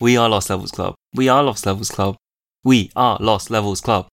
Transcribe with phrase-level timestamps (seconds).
[0.00, 0.94] We are Lost Levels Club.
[1.14, 2.16] We are Lost Levels Club.
[2.64, 4.08] We are Lost Levels Club.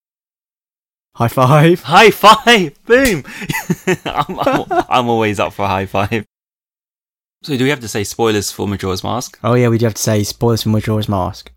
[1.16, 1.82] High five.
[1.84, 2.84] High five!
[2.86, 3.24] Boom!
[4.06, 6.26] I'm, I'm, I'm always up for a high five.
[7.44, 9.40] So, do we have to say spoilers for Majora's Mask?
[9.44, 11.52] Oh yeah, we do have to say spoilers for Majora's Mask.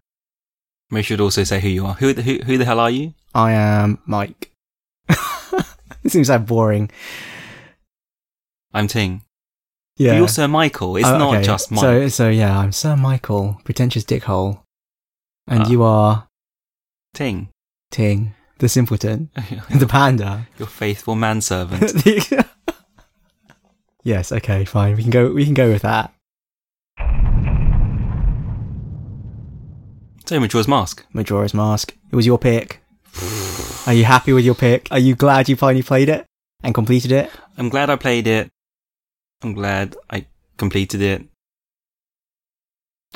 [0.90, 1.94] We should also say who you are.
[1.94, 3.14] Who, the- who, who the hell are you?
[3.34, 4.50] I am Mike.
[5.08, 6.90] it seems so boring.
[8.72, 9.22] I'm Ting.
[10.00, 10.16] Yeah.
[10.16, 10.96] You're Sir Michael.
[10.96, 11.44] It's Oh, not okay.
[11.44, 11.80] just Mike.
[11.82, 14.62] So so yeah, I'm Sir Michael, pretentious dickhole,
[15.46, 15.68] and Ah.
[15.68, 16.26] you are
[17.12, 17.48] Ting.
[17.90, 19.28] Ting, the simpleton,
[19.70, 20.46] the panda.
[20.58, 21.92] Your faithful manservant.
[24.04, 24.32] yes.
[24.32, 24.64] Okay.
[24.64, 24.96] Fine.
[24.96, 25.32] We can go.
[25.34, 26.14] We can go with that.
[30.26, 31.04] so, Majora's Mask.
[31.12, 31.94] Majora's Mask.
[32.10, 32.80] It was your pick.
[33.86, 34.86] Are you happy with your pick?
[34.90, 36.24] Are you glad you finally played it
[36.62, 37.30] and completed it?
[37.58, 38.48] I'm glad I played it.
[39.42, 40.26] I'm glad I
[40.58, 41.24] completed it.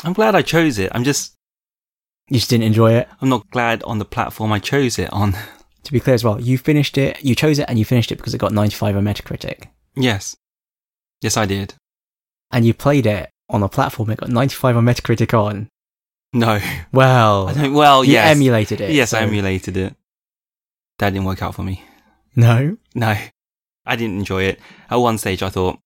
[0.02, 0.90] I'm glad I chose it.
[0.94, 1.34] I'm just,
[2.28, 3.08] You just didn't enjoy it.
[3.20, 5.34] I'm not glad on the platform I chose it on.
[5.84, 7.22] To be clear as well, you finished it.
[7.22, 10.34] You chose it and you finished it because it got 95 on Metacritic, yes.
[11.20, 11.74] Yes, I did.
[12.50, 15.68] and you played it on a platform it got 95 on Metacritic on.
[16.32, 16.58] No.
[16.90, 18.34] Well, I don't, well, you yes.
[18.34, 18.92] emulated it.
[18.92, 19.94] yes, I emulated it.
[21.00, 21.84] That didn't work out for me.
[22.34, 22.78] No.
[22.94, 23.14] No.
[23.84, 24.60] I didn't enjoy it.
[24.88, 25.78] At one stage, I thought,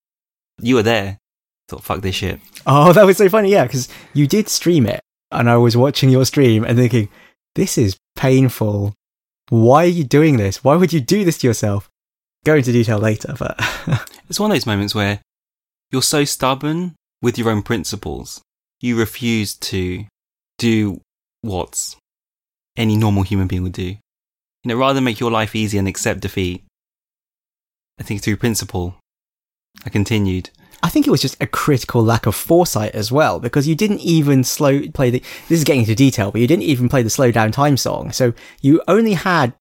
[0.60, 1.18] you were there.
[1.68, 2.40] Thought, fuck this shit.
[2.66, 3.50] Oh, that was so funny.
[3.50, 7.08] Yeah, because you did stream it, and I was watching your stream and thinking,
[7.54, 8.94] this is painful.
[9.50, 10.62] Why are you doing this?
[10.62, 11.88] Why would you do this to yourself?
[12.44, 13.58] Go into detail later, but
[14.28, 15.20] It's one of those moments where
[15.90, 18.42] you're so stubborn with your own principles.
[18.80, 20.04] You refuse to
[20.58, 21.00] do
[21.40, 21.96] what
[22.76, 23.96] any normal human being would do.
[24.64, 26.64] You know, rather than make your life easy and accept defeat,
[27.98, 28.96] I think through principle,
[29.84, 30.50] I continued.
[30.82, 34.00] I think it was just a critical lack of foresight as well, because you didn't
[34.00, 35.20] even slow play the.
[35.48, 38.12] This is getting into detail, but you didn't even play the slow down time song.
[38.12, 39.54] So you only had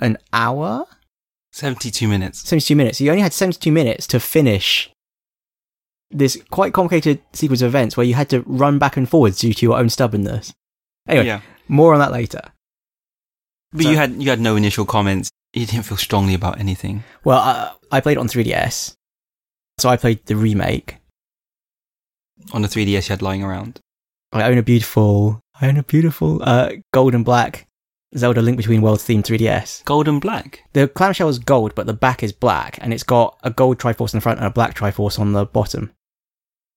[0.00, 0.86] an hour,
[1.52, 2.40] 72 minutes.
[2.48, 3.00] 72 minutes.
[3.00, 4.90] You only had 72 minutes to finish
[6.10, 9.52] this quite complicated sequence of events where you had to run back and forwards due
[9.54, 10.52] to your own stubbornness.
[11.06, 11.40] Anyway, Yeah.
[11.68, 12.40] more on that later.
[13.72, 15.30] But So- you had, you had no initial comments.
[15.52, 17.04] You didn't feel strongly about anything.
[17.24, 18.94] Well, uh, I played on 3DS,
[19.78, 20.96] so I played the remake.
[22.52, 23.80] On the 3DS you had lying around.
[24.32, 27.66] I own a beautiful, I own a beautiful uh, gold and black
[28.16, 29.84] Zelda Link Between Worlds themed 3DS.
[29.84, 30.62] Gold and black.
[30.72, 34.14] The clamshell is gold, but the back is black, and it's got a gold Triforce
[34.14, 35.92] in the front and a black Triforce on the bottom.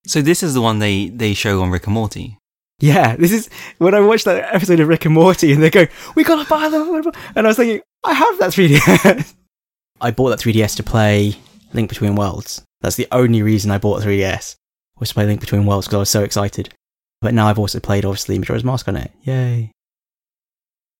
[0.05, 2.37] So this is the one they, they show on Rick and Morty.
[2.79, 5.85] Yeah, this is when I watched that episode of Rick and Morty, and they go,
[6.15, 9.35] "We gotta buy them," and I was thinking, I have that 3DS.
[10.01, 11.35] I bought that 3DS to play
[11.73, 12.63] Link Between Worlds.
[12.81, 14.55] That's the only reason I bought a 3DS
[14.99, 16.73] was to play Link Between Worlds because I was so excited.
[17.21, 19.11] But now I've also played obviously Majora's Mask on it.
[19.23, 19.71] Yay!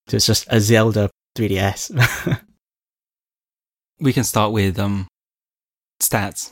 [0.07, 2.39] So it's just a Zelda 3DS.
[3.99, 5.05] We can start with um
[6.01, 6.51] stats.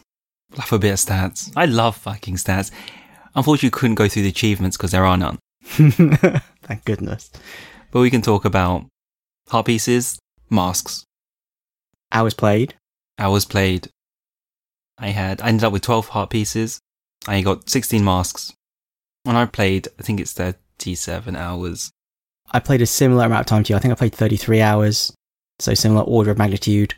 [0.56, 1.52] Love a bit of stats.
[1.56, 2.70] I love fucking stats.
[3.34, 5.40] Unfortunately, couldn't go through the achievements because there are none.
[5.64, 7.32] Thank goodness.
[7.90, 8.86] But we can talk about
[9.48, 10.20] heart pieces,
[10.52, 11.04] masks,
[12.12, 12.76] Hours played.
[13.18, 13.90] hours played.
[15.00, 16.80] I had I ended up with twelve heart pieces.
[17.28, 18.54] I got sixteen masks.
[19.24, 21.92] When I played, I think it's thirty-seven hours.
[22.52, 23.78] I played a similar amount of time to you.
[23.78, 25.14] I think I played 33 hours.
[25.60, 26.96] So similar order of magnitude.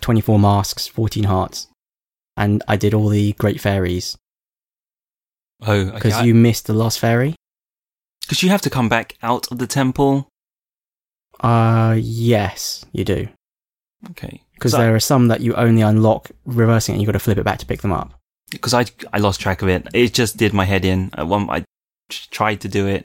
[0.00, 1.68] 24 masks, 14 hearts.
[2.36, 4.16] And I did all the great fairies.
[5.62, 5.90] Oh, okay.
[5.94, 7.36] Because you missed the lost fairy.
[8.22, 10.28] because you have to come back out of the temple.
[11.40, 13.28] Uh, yes, you do.
[14.10, 17.24] Okay, Because there are some that you only unlock reversing it and you've got to
[17.24, 18.14] flip it back to pick them up.
[18.50, 19.86] because I I lost track of it.
[19.94, 21.10] It just did my head in.
[21.14, 21.64] At one, I
[22.10, 23.04] tried to do it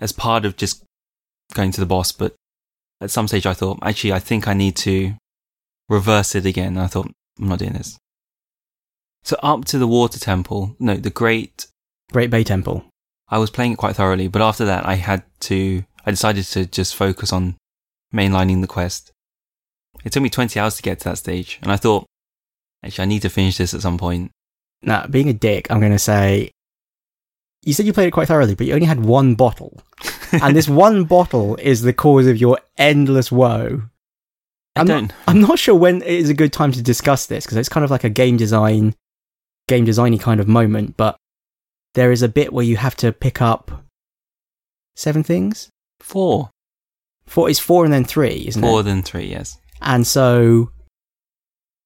[0.00, 0.84] as part of just
[1.54, 2.34] going to the boss, but
[3.00, 5.14] at some stage I thought, actually, I think I need to
[5.88, 6.76] reverse it again.
[6.76, 7.08] And I thought,
[7.38, 7.98] I'm not doing this.
[9.24, 11.66] So up to the water temple, no, the great.
[12.10, 12.84] Great Bay Temple.
[13.28, 15.84] I was playing it quite thoroughly, but after that, I had to.
[16.04, 17.54] I decided to just focus on
[18.12, 19.11] mainlining the quest.
[20.04, 22.06] It took me 20 hours to get to that stage, and I thought,
[22.84, 24.30] actually, I need to finish this at some point.
[24.82, 26.50] Now, being a dick, I'm going to say,
[27.62, 29.80] you said you played it quite thoroughly, but you only had one bottle.
[30.32, 33.82] and this one bottle is the cause of your endless woe.
[34.74, 35.02] I I'm don't.
[35.08, 37.84] Not, I'm not sure when is a good time to discuss this because it's kind
[37.84, 38.96] of like a game design,
[39.68, 40.96] game designy kind of moment.
[40.96, 41.16] But
[41.94, 43.84] there is a bit where you have to pick up
[44.96, 45.68] seven things.
[46.00, 46.50] Four.
[47.26, 48.84] Four is four and then three, isn't More it?
[48.84, 49.58] than three, yes.
[49.82, 50.70] And so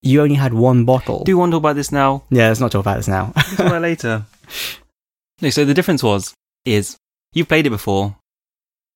[0.02, 1.24] you only had one bottle.
[1.24, 2.24] Do you want to talk about this now?
[2.30, 3.32] yeah, let's not talk about this now.
[3.36, 4.26] Talk about it later.
[5.42, 6.32] No, so the difference was,
[6.64, 6.96] is
[7.34, 8.16] you've played it before,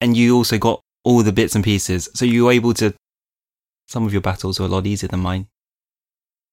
[0.01, 2.95] and you also got all the bits and pieces, so you were able to.
[3.89, 5.49] Some of your battles were a lot easier than mine.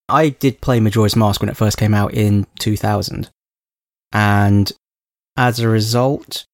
[0.09, 3.29] I did play Majora's Mask when it first came out in 2000.
[4.11, 4.73] And
[5.37, 6.45] as a result,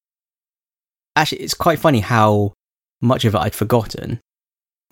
[1.16, 2.52] actually, it's quite funny how
[3.00, 4.20] much of it I'd forgotten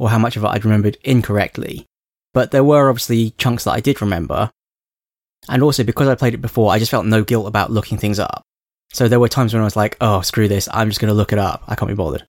[0.02, 1.86] or how much of it I'd remembered incorrectly.
[2.34, 4.50] But there were obviously chunks that I did remember.
[5.48, 8.18] And also, because I played it before, I just felt no guilt about looking things
[8.18, 8.42] up.
[8.92, 11.14] So there were times when I was like, oh, screw this, I'm just going to
[11.14, 11.62] look it up.
[11.68, 12.26] I can't be bothered.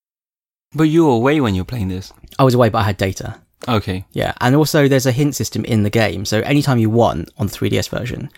[0.75, 2.13] But you were away when you were playing this.
[2.37, 3.41] I was away, but I had data.
[3.67, 4.05] Okay.
[4.11, 6.25] Yeah, and also there's a hint system in the game.
[6.25, 8.29] So anytime you won on the 3DS version,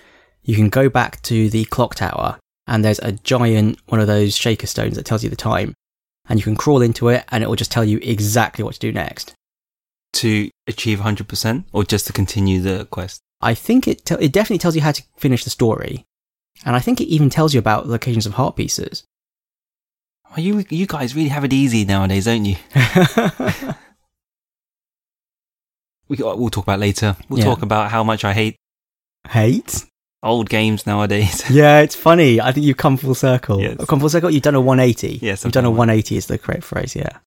[0.43, 4.37] you can go back to the clock tower and there's a giant one of those
[4.37, 5.73] shaker stones that tells you the time.
[6.27, 8.79] And you can crawl into it and it will just tell you exactly what to
[8.79, 9.33] do next.
[10.13, 13.19] To achieve 100% or just to continue the quest?
[13.41, 16.05] I think it te- it definitely tells you how to finish the story.
[16.65, 19.03] And I think it even tells you about locations of heart pieces.
[20.31, 22.55] Oh, you, you guys really have it easy nowadays, don't you?
[26.07, 27.15] We, we'll talk about later.
[27.29, 27.45] We'll Yeah.
[27.45, 28.55] talk about how much I hate
[29.29, 29.83] Hate?
[30.23, 31.43] Old games nowadays.
[31.49, 32.41] Yeah, it's funny.
[32.41, 33.61] I think you've come full circle.
[33.61, 33.83] Yes.
[33.85, 34.29] Come full circle.
[34.31, 35.19] You've done a 180.
[35.21, 36.95] Yes, you've I've done a 180 is the correct phrase.
[36.95, 37.17] Yeah.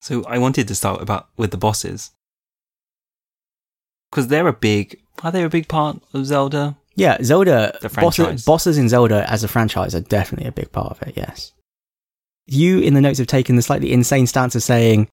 [0.00, 2.12] So I wanted to start about with the bosses
[4.10, 5.00] because they're a big.
[5.22, 6.76] Are they a big part of Zelda?
[6.94, 8.44] Yeah, Zelda The bosses, franchise.
[8.44, 11.14] bosses in Zelda as a franchise are definitely a big part of it.
[11.16, 11.52] Yes.
[12.46, 15.08] You in the notes have taken the slightly insane stance of saying,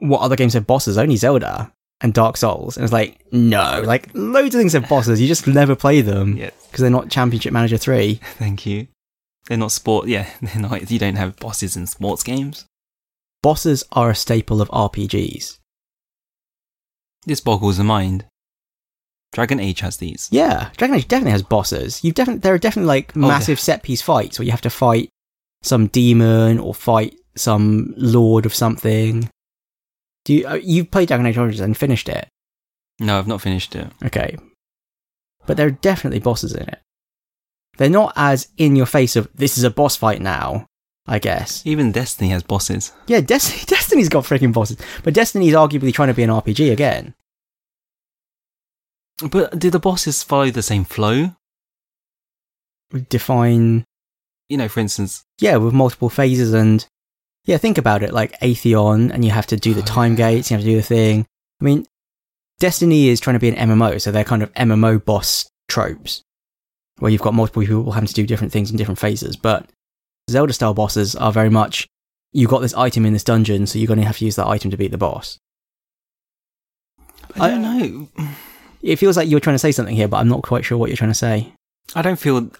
[0.00, 0.96] "What other games have bosses?
[0.96, 1.72] Only Zelda
[2.04, 5.20] and Dark Souls." And it's like, no, like loads of things have bosses.
[5.20, 6.52] You just never play them Yes.
[6.66, 8.14] because they're not Championship Manager Three.
[8.38, 8.86] Thank you.
[9.48, 10.06] They're not sport.
[10.06, 10.88] Yeah, they're not.
[10.90, 12.66] You don't have bosses in sports games.
[13.42, 15.58] Bosses are a staple of RPGs.
[17.26, 18.24] This boggles the mind.
[19.32, 20.28] Dragon Age has these.
[20.30, 22.04] Yeah, Dragon Age definitely has bosses.
[22.04, 24.70] You definitely there are definitely like Oh, massive set piece fights where you have to
[24.70, 25.08] fight
[25.62, 29.28] some demon or fight some lord of something.
[30.24, 32.28] Do you uh, you've played Dragon Age Origins and finished it?
[33.00, 33.88] No, I've not finished it.
[34.04, 34.36] Okay,
[35.46, 36.80] but there are definitely bosses in it.
[37.76, 40.66] They're not as in your face of this is a boss fight now.
[41.06, 41.62] I guess.
[41.66, 42.92] Even Destiny has bosses.
[43.06, 47.14] Yeah, Destiny, Destiny's got freaking bosses, but Destiny's arguably trying to be an RPG again.
[49.30, 51.36] But do the bosses follow the same flow?
[53.08, 53.84] Define
[54.48, 56.86] You know, for instance, yeah, with multiple phases and
[57.44, 60.50] yeah, think about it like Atheon, and you have to do the Oh, time gates,
[60.50, 61.26] you have to do the thing.
[61.60, 61.86] I mean,
[62.58, 66.22] Destiny is trying to be an MMO, so they're kind of MMO boss tropes
[66.98, 69.36] where you've got multiple people having to do different things in different phases.
[69.36, 69.68] But
[70.30, 71.86] Zelda style bosses are very much
[72.32, 74.46] you got this item in this dungeon, so you're going to have to use that
[74.46, 75.38] item to beat the boss.
[77.38, 78.08] I don't know.
[78.82, 80.90] It feels like you're trying to say something here, but I'm not quite sure what
[80.90, 81.52] you're trying to say.
[81.94, 82.50] I don't feel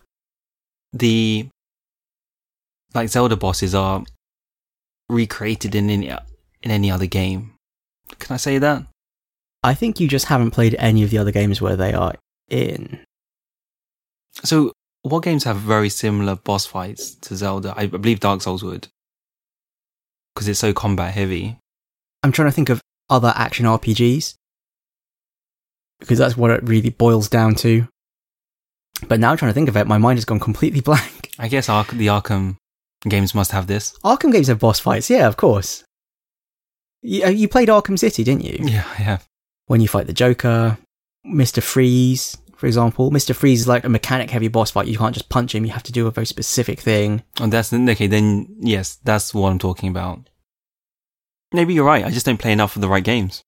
[0.93, 1.49] the
[2.95, 4.05] like Zelda bosses are
[5.09, 7.55] recreated in any in any other game.
[8.19, 8.85] Can I say that?
[9.63, 12.15] I think you just haven't played any of the other games where they are
[12.49, 13.01] in.
[14.43, 14.73] So,
[15.03, 17.73] what games have very similar boss fights to Zelda?
[17.77, 18.89] I believe Dark Souls would,
[20.35, 21.59] because it's so combat heavy.
[22.23, 24.35] I'm trying to think of other action RPGs
[26.01, 27.87] because that's what it really boils down to.
[29.09, 31.31] But now I'm trying to think of it, my mind has gone completely blank.
[31.39, 32.57] I guess Ark- the Arkham
[33.11, 33.97] games must have this.
[34.05, 35.85] Arkham games have boss fights, yeah, of course.
[37.03, 38.59] You, uh, you played Arkham City, didn't you?
[38.61, 39.27] Yeah, I have.
[39.67, 40.79] When you fight the Joker,
[41.25, 43.11] Mister Freeze, for example.
[43.11, 44.87] Mister Freeze is like a mechanic-heavy boss fight.
[44.87, 47.23] You can't just punch him; you have to do a very specific thing.
[47.41, 48.07] Oh, that's okay.
[48.07, 50.29] Then yes, that's what I'm talking about.
[51.53, 52.05] Maybe you're right.
[52.05, 53.43] I just don't play enough of the right games.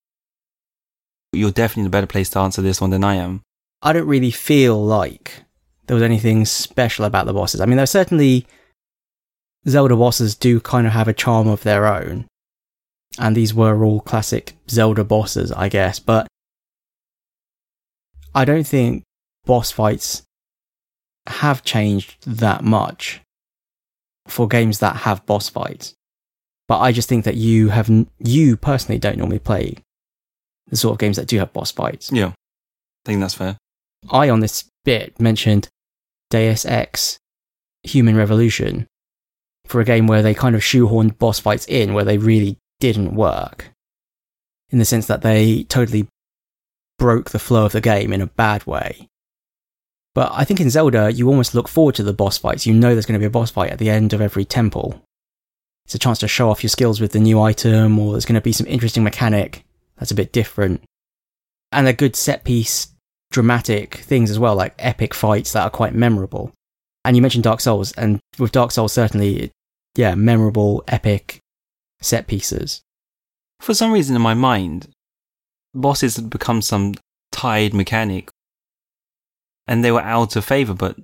[1.33, 3.43] You're definitely in a better place to answer this one than I am.
[3.83, 5.43] I don't really feel like
[5.87, 7.61] there was anything special about the bosses.
[7.61, 8.47] I mean, there's certainly
[9.69, 12.27] Zelda bosses do kind of have a charm of their own.
[13.19, 16.27] And these were all classic Zelda bosses, I guess, but
[18.35, 19.03] I don't think
[19.47, 20.23] boss fights
[21.27, 23.21] have changed that much
[24.27, 25.95] for games that have boss fights.
[26.69, 29.77] But I just think that you have, you personally don't normally play
[30.69, 32.11] the sort of games that do have boss fights.
[32.13, 32.33] Yeah, I
[33.05, 33.57] think that's fair.
[34.11, 35.69] I on this bit mentioned
[36.31, 37.19] Deus Ex
[37.85, 38.87] Human Revolution
[39.69, 43.15] for a game where they kind of shoehorned boss fights in where they really didn't
[43.15, 43.73] work.
[44.71, 46.09] In the sense that they totally
[46.99, 49.09] broke the flow of the game in a bad way.
[50.15, 52.67] But I think in Zelda, you almost look forward to the boss fights.
[52.67, 55.03] You know there's going to be a boss fight at the end of every temple.
[55.85, 58.35] It's a chance to show off your skills with the new item, or there's going
[58.35, 59.65] to be some interesting mechanic
[59.99, 60.83] that's a bit different.
[61.71, 62.89] And a good set piece
[63.31, 66.53] dramatic things as well, like epic fights that are quite memorable.
[67.05, 69.53] And you mentioned Dark Souls, and with Dark Souls, certainly,
[69.97, 71.41] yeah, memorable, epic
[72.01, 72.83] set pieces.
[73.61, 74.89] For some reason in my mind,
[75.75, 76.95] bosses had become some
[77.33, 78.31] tired mechanic
[79.67, 80.97] and they were out of favor, but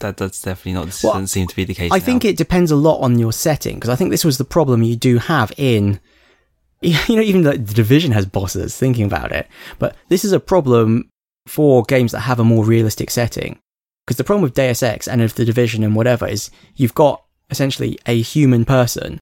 [0.00, 1.92] that that's definitely not this Well, doesn't seem to be the case.
[1.92, 2.04] I now.
[2.04, 4.82] think it depends a lot on your setting because I think this was the problem
[4.82, 6.00] you do have in
[6.80, 9.46] you know even the, the division has bosses thinking about it
[9.78, 11.08] but this is a problem
[11.46, 13.58] for games that have a more realistic setting
[14.04, 17.23] because the problem with Deus Ex and of the division and whatever is you've got
[17.50, 19.20] essentially a human person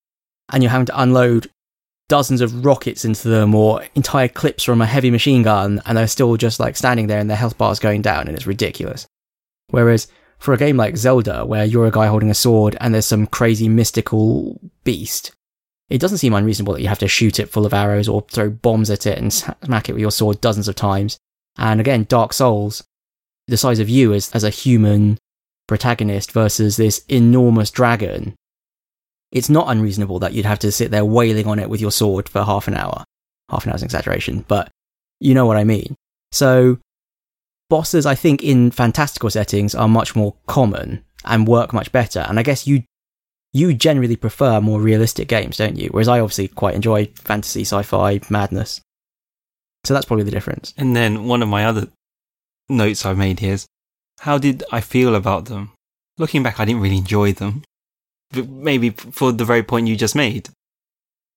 [0.53, 1.51] and you're having to unload
[2.09, 6.07] dozens of rockets into them or entire clips from a heavy machine gun and they're
[6.07, 9.07] still just like standing there and their health bar's going down and it's ridiculous
[9.71, 10.09] whereas
[10.43, 13.29] for a game like Zelda, where you're a guy holding a sword and there's some
[13.29, 15.31] crazy mystical beast,
[15.89, 18.51] it doesn't seem unreasonable that you have to shoot it full of arrows or throw
[18.51, 21.17] bombs at it and smack it with your sword dozens of times.
[21.59, 22.83] And again, Dark Souls,
[23.47, 25.17] the size of you as, as a human
[25.73, 28.35] protagonist versus this enormous dragon,
[29.31, 32.29] it's not unreasonable that you'd have to sit there wailing on it with your sword
[32.29, 33.05] for half an hour.
[33.49, 34.71] Half an hour's an exaggeration, but
[35.19, 35.95] you know what I mean.
[36.31, 36.79] So
[37.71, 42.21] bosses, I think, in fantastical settings are much more common and work much better.
[42.29, 42.83] And I guess you
[43.55, 45.89] you generally prefer more realistic games, don't you?
[45.89, 48.83] Whereas I obviously quite enjoy fantasy, sci-fi, madness.
[49.85, 50.75] So that's probably the difference.
[50.77, 51.89] And then one of my other
[52.69, 53.67] notes I've made here is
[54.23, 55.73] how did I feel about them?
[56.17, 57.65] Looking back, I didn't really enjoy them.
[58.31, 60.49] But maybe for the very point you just made.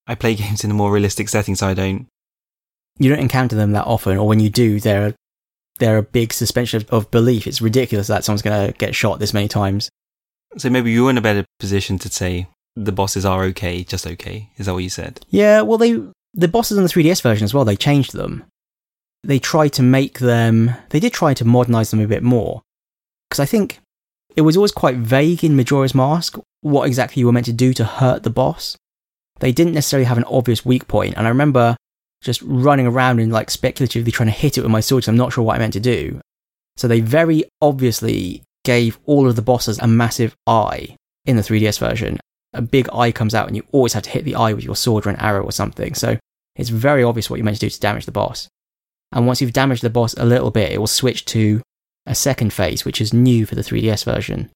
[0.06, 2.06] I play games in a more realistic setting, so I don't.
[3.00, 5.16] You don't encounter them that often, or when you do, they're
[5.80, 7.48] they're a big suspension of, of belief.
[7.48, 9.90] It's ridiculous that someone's going to get shot this many times.
[10.58, 14.52] So maybe you're in a better position to say the bosses are okay, just okay.
[14.58, 15.26] Is that what you said?
[15.32, 16.00] Yeah, well, they
[16.36, 17.66] the bosses in the 3DS version as well.
[17.66, 18.44] They changed them.
[19.24, 20.76] They tried to make them.
[20.92, 22.62] They did try to modernize them a bit more,
[23.36, 23.82] because I think
[24.38, 27.74] it was always quite vague in Majora's Mask what exactly you were meant to do
[27.74, 28.78] to hurt the boss.
[29.42, 31.76] They didn't necessarily have an obvious weak point, and I remember
[32.22, 35.04] just running around and like speculatively trying to hit it with my sword.
[35.04, 36.22] So I'm not sure what I meant to do.
[36.78, 41.78] So they very obviously gave all of the bosses a massive eye in the 3DS
[41.78, 42.18] version.
[42.54, 44.78] A big eye comes out, and you always have to hit the eye with your
[44.78, 45.94] sword or an arrow or something.
[45.94, 46.18] So
[46.56, 48.48] it's very obvious what you're meant to do to damage the boss.
[49.12, 51.62] And once you've damaged the boss a little bit, it will switch to
[52.06, 54.50] a second phase, which is new for the 3DS version.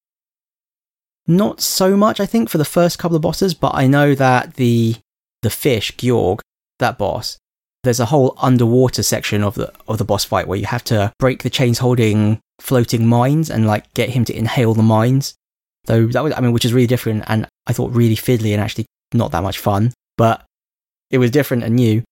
[1.28, 4.56] Not so much, I think, for the first couple of bosses, but I know that
[4.56, 4.96] the
[5.42, 6.40] the fish, Gyorg,
[6.80, 7.38] that boss,
[7.84, 11.14] there's a whole underwater section of the of the boss fight where you have to
[11.20, 15.36] break the chains holding floating mines and like get him to inhale the mines.
[15.86, 18.62] Though that was, I mean, which is really different and I thought really fiddly and
[18.62, 20.44] actually not that much fun, but
[21.10, 22.04] it was different and new.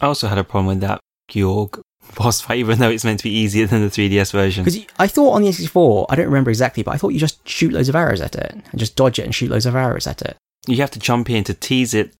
[0.00, 1.80] I also had a problem with that Gyorg
[2.14, 4.64] boss fight, even though it's meant to be easier than the 3DS version.
[4.64, 7.46] Because I thought on the N64, I don't remember exactly, but I thought you just
[7.48, 10.06] shoot loads of arrows at it and just dodge it and shoot loads of arrows
[10.06, 10.36] at it.
[10.66, 12.14] You have to jump in to tease it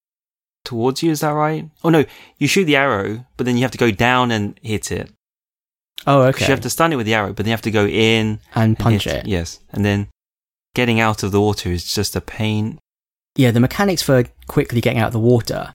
[0.64, 1.68] towards you, is that right?
[1.82, 2.04] Oh no,
[2.38, 5.10] you shoot the arrow, but then you have to go down and hit it.
[6.06, 6.46] Oh, okay.
[6.46, 8.40] You have to stun it with the arrow, but then you have to go in
[8.54, 9.26] and and punch hit it.
[9.26, 10.08] Yes, and then
[10.74, 12.78] getting out of the water is just a pain.
[13.36, 15.72] Yeah, the mechanics for quickly getting out of the water,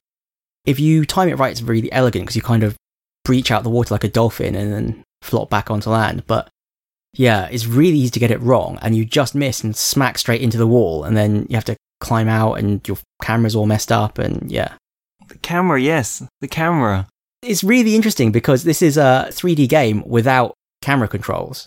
[0.64, 2.76] if you time it right, it's really elegant because you kind of
[3.26, 6.24] breach out the water like a dolphin and then flop back onto land.
[6.28, 6.48] But
[7.12, 10.40] yeah, it's really easy to get it wrong and you just miss and smack straight
[10.40, 13.90] into the wall and then you have to climb out and your camera's all messed
[13.90, 14.74] up and yeah.
[15.26, 17.08] The camera, yes, the camera.
[17.42, 21.66] It's really interesting because this is a 3D game without camera controls.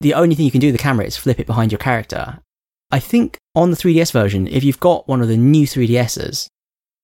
[0.00, 2.40] The only thing you can do with the camera is flip it behind your character.
[2.90, 6.48] I think on the 3DS version, if you've got one of the new 3DSs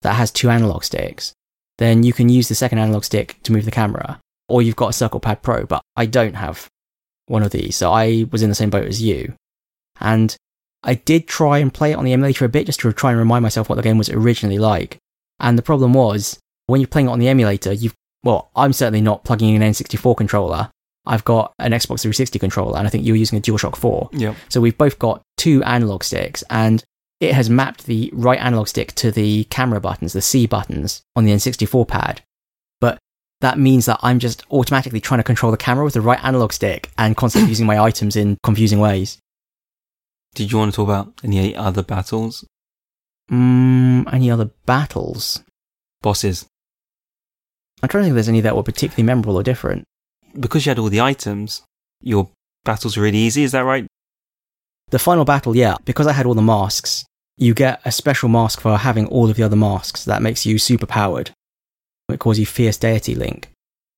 [0.02, 1.34] that has two analog sticks,
[1.80, 4.20] then you can use the second analog stick to move the camera.
[4.49, 6.68] Or you've got a Circle Pad Pro, but I don't have
[7.26, 9.32] one of these, so I was in the same boat as you.
[9.99, 10.37] And
[10.82, 13.18] I did try and play it on the emulator a bit just to try and
[13.18, 14.99] remind myself what the game was originally like.
[15.38, 17.94] And the problem was, when you're playing it on the emulator, you've,
[18.25, 20.70] well, I'm certainly not plugging in an N64 controller.
[21.06, 24.10] I've got an Xbox 360 controller, and I think you're using a DualShock 4.
[24.12, 24.37] Yep.
[24.50, 26.84] So we've both got two analog sticks, and
[27.20, 31.26] it has mapped the right analog stick to the camera buttons, the C buttons on
[31.26, 32.22] the N64 pad.
[32.80, 32.98] But
[33.42, 36.52] that means that I'm just automatically trying to control the camera with the right analog
[36.52, 39.18] stick and constantly using my items in confusing ways.
[40.34, 42.46] Did you want to talk about any other battles?
[43.30, 45.42] Mm, any other battles?
[46.00, 46.46] Bosses.
[47.82, 49.84] I'm trying to think if there's any that were particularly memorable or different.
[50.38, 51.62] Because you had all the items,
[52.00, 52.30] your
[52.64, 53.86] battles were really easy, is that right?
[54.90, 57.04] The final battle, yeah, because I had all the masks,
[57.40, 60.59] you get a special mask for having all of the other masks that makes you
[60.59, 61.30] super powered.
[62.09, 63.49] It calls you Fierce Deity Link.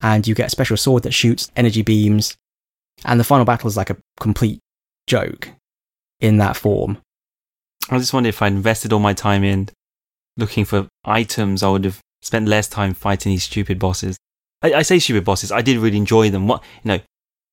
[0.02, 2.36] and you get a special sword that shoots energy beams,
[3.04, 4.58] and the final battle is like a complete
[5.06, 5.50] joke
[6.20, 6.98] in that form.
[7.88, 9.68] I just wonder if I invested all my time in
[10.36, 14.16] looking for items, I would have spent less time fighting these stupid bosses.
[14.62, 15.52] I, I say stupid bosses.
[15.52, 16.48] I did really enjoy them.
[16.48, 17.00] What you know,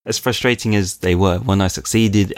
[0.06, 2.34] as frustrating as they were, when I succeeded,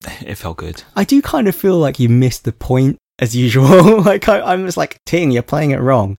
[0.22, 0.82] it felt good.
[0.96, 4.00] I do kind of feel like you missed the point as usual.
[4.02, 6.16] like I, I'm just like, Ting, you're playing it wrong.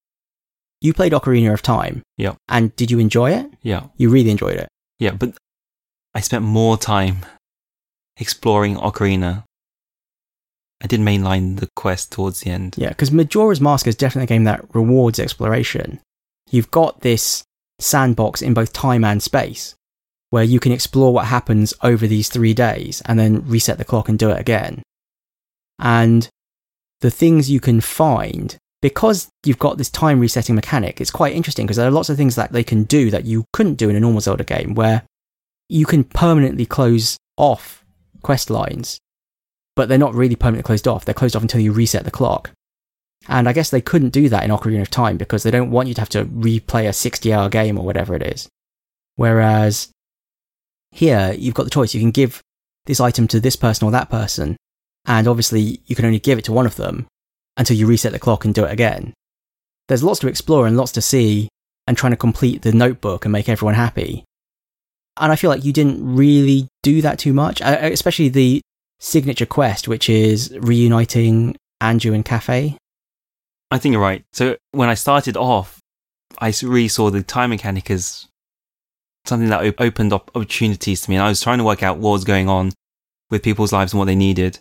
[0.81, 2.01] You played Ocarina of Time.
[2.17, 2.35] Yeah.
[2.47, 3.51] And did you enjoy it?
[3.61, 4.69] Yeah, You really enjoyed it.
[4.97, 5.37] yeah, but
[6.15, 7.25] I spent more time
[8.17, 9.43] exploring Ocarina.
[10.81, 12.75] I did mainline the quest towards the end.
[12.77, 15.99] Yeah, because Majora's Mask is definitely a game that rewards exploration.
[16.49, 17.43] You've got this
[17.79, 19.75] sandbox in both time and space
[20.29, 24.09] where you can explore what happens over these three days and then reset the clock
[24.09, 24.81] and do it again.
[25.79, 26.27] And
[27.01, 31.65] the things you can find, because you've got this time resetting mechanic, it's quite interesting
[31.65, 33.95] because there are lots of things that they can do that you couldn't do in
[33.95, 35.03] a normal Zelda game where
[35.67, 37.83] you can permanently close off
[38.21, 38.99] quest lines
[39.79, 41.05] but they're not really permanently closed off.
[41.05, 42.51] They're closed off until you reset the clock.
[43.29, 45.87] And I guess they couldn't do that in Ocarina of Time because they don't want
[45.87, 48.49] you to have to replay a 60 hour game or whatever it is.
[49.15, 49.87] Whereas
[50.91, 51.93] here, you've got the choice.
[51.93, 52.41] You can give
[52.85, 54.57] this item to this person or that person.
[55.05, 57.07] And obviously, you can only give it to one of them
[57.57, 59.13] until you reset the clock and do it again.
[59.87, 61.49] There's lots to explore and lots to see
[61.87, 64.23] and trying to complete the notebook and make everyone happy.
[65.17, 68.61] And I feel like you didn't really do that too much, uh, especially the
[68.99, 72.77] signature quest, which is reuniting Anju and Kafei.
[73.71, 74.23] I think you're right.
[74.33, 75.79] So when I started off,
[76.37, 78.27] I really saw the time mechanic as
[79.25, 81.97] something that op- opened up opportunities to me, and I was trying to work out
[81.97, 82.71] what was going on
[83.29, 84.59] with people's lives and what they needed.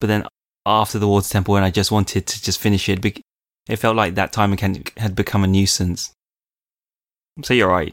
[0.00, 0.26] But then
[0.66, 3.04] after the Water Temple, when I just wanted to just finish it,
[3.68, 4.56] it felt like that time
[4.96, 6.12] had become a nuisance.
[7.42, 7.92] So you're right.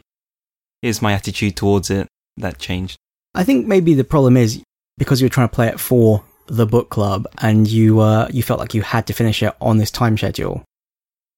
[0.82, 2.96] It's my attitude towards it that changed.
[3.34, 4.62] I think maybe the problem is
[4.98, 8.42] because you were trying to play it for the book club and you uh, you
[8.42, 10.64] felt like you had to finish it on this time schedule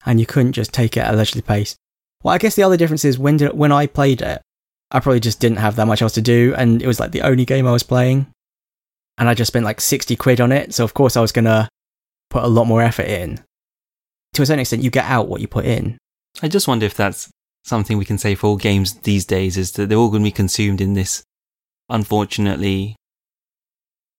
[0.07, 1.77] and you couldn't just take it at a leisurely pace.
[2.23, 4.43] Well, I guess the other difference is when did when I played it,
[4.91, 7.23] I probably just didn't have that much else to do and it was like the
[7.23, 8.27] only game I was playing
[9.19, 10.75] and I just spent like 60 quid on it.
[10.75, 11.69] So of course I was going to
[12.31, 13.41] put a lot more effort in.
[14.35, 15.99] To a certain extent, you get out what you put in.
[16.43, 17.31] I just wonder if that's
[17.65, 20.27] something we can say for all games these days is that they're all going to
[20.27, 21.23] be consumed in this,
[21.89, 22.97] unfortunately.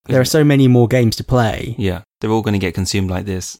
[0.06, 1.76] There are so many more games to play.
[1.78, 3.58] Yeah, they're all going to get consumed like this,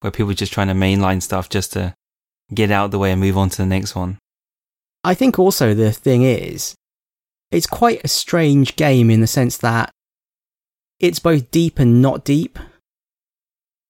[0.00, 1.94] where people are just trying to mainline stuff just to
[2.54, 4.18] get out of the way and move on to the next one.
[5.04, 6.74] I think also the thing is,
[7.50, 9.90] it's quite a strange game in the sense that
[11.00, 12.58] it's both deep and not deep.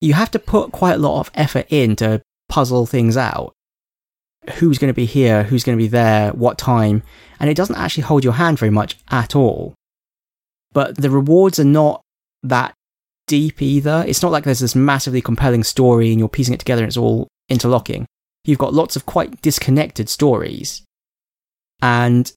[0.01, 3.53] You have to put quite a lot of effort in to puzzle things out.
[4.55, 5.42] Who's going to be here?
[5.42, 6.33] Who's going to be there?
[6.33, 7.03] What time?
[7.40, 9.75] And it doesn't actually hold your hand very much at all.
[10.73, 12.03] But the rewards are not
[12.42, 12.75] that
[13.27, 14.05] deep either.
[14.07, 16.97] It's not like there's this massively compelling story and you're piecing it together and it's
[16.97, 18.07] all interlocking.
[18.44, 20.83] You've got lots of quite disconnected stories.
[21.83, 22.33] And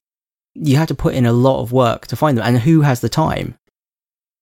[0.54, 2.44] you have to put in a lot of work to find them.
[2.46, 3.54] And who has the time?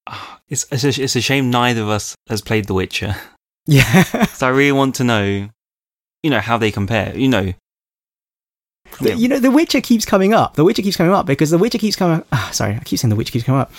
[0.08, 3.16] Ah, It's, it's, a, it's a shame neither of us has played The Witcher.
[3.66, 4.02] Yeah.
[4.32, 5.48] So I really want to know,
[6.22, 7.16] you know, how they compare.
[7.16, 7.52] You know,
[9.00, 10.54] The- You know, The Witcher keeps coming up.
[10.56, 12.24] The Witcher keeps coming up because The Witcher keeps coming.
[12.32, 13.70] Ah, sorry, I keep saying The Witcher keeps coming up.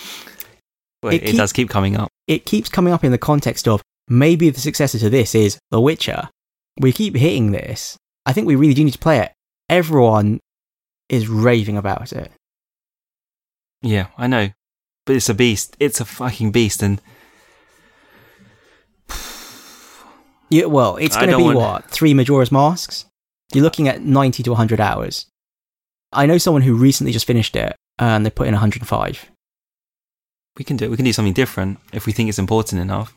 [1.02, 2.08] Wait, it it, keep- does keep coming up.
[2.28, 5.80] It keeps coming up in the context of maybe the successor to this is The
[5.80, 6.30] Witcher.
[6.78, 7.96] We keep hitting this.
[8.26, 9.32] I think we really do need to play it.
[9.68, 10.40] Everyone
[11.08, 12.30] is raving about it.
[13.82, 14.50] Yeah, I know,
[15.06, 15.76] but it's a beast.
[15.80, 17.00] It's a fucking beast, and
[20.50, 23.06] Yeah, well, it's going to be want- what three Majora's Masks.
[23.54, 25.26] You're looking at ninety to hundred hours.
[26.12, 29.30] I know someone who recently just finished it and they put in 105.
[30.58, 30.90] we can do it.
[30.90, 33.14] we can do something different if we think it's important enough.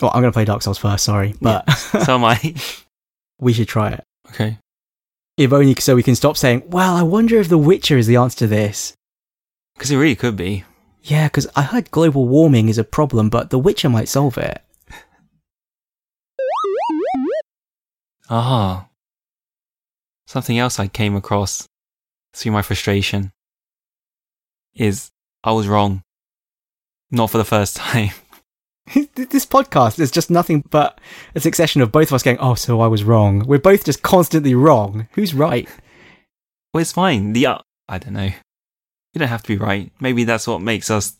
[0.00, 1.04] Well, I'm going to play Dark Souls first.
[1.04, 2.54] Sorry, but So am I.
[3.40, 4.04] we should try it.
[4.30, 4.58] okay.
[5.36, 8.16] If only so we can stop saying, "Well, I wonder if The Witcher is the
[8.16, 8.94] answer to this."
[9.74, 10.64] Because it really could be.
[11.02, 14.60] Yeah, because I heard global warming is a problem, but The Witcher might solve it.
[18.28, 18.88] Ah.
[20.26, 21.66] Something else I came across
[22.34, 23.32] through my frustration
[24.74, 25.10] is
[25.42, 26.02] I was wrong.
[27.10, 28.10] Not for the first time.
[29.14, 31.00] this podcast is just nothing but
[31.34, 34.02] a succession of both of us going, "Oh, so I was wrong." We're both just
[34.02, 35.08] constantly wrong.
[35.12, 35.68] Who's right?
[36.72, 37.32] Well, it's fine.
[37.32, 38.30] The uh, I don't know.
[39.14, 39.90] You don't have to be right.
[40.00, 41.16] Maybe that's what makes us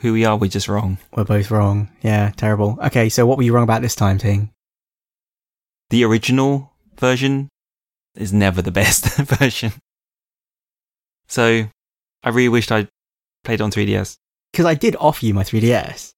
[0.00, 0.36] who we are.
[0.36, 0.98] We're just wrong.
[1.14, 1.90] We're both wrong.
[2.02, 2.78] Yeah, terrible.
[2.84, 4.50] Okay, so what were you wrong about this time, Ting?
[5.90, 7.48] The original version
[8.14, 9.72] is never the best version.
[11.26, 11.66] So
[12.22, 12.88] I really wished I
[13.44, 14.16] played on 3DS.
[14.52, 16.12] Because I did offer you my 3DS.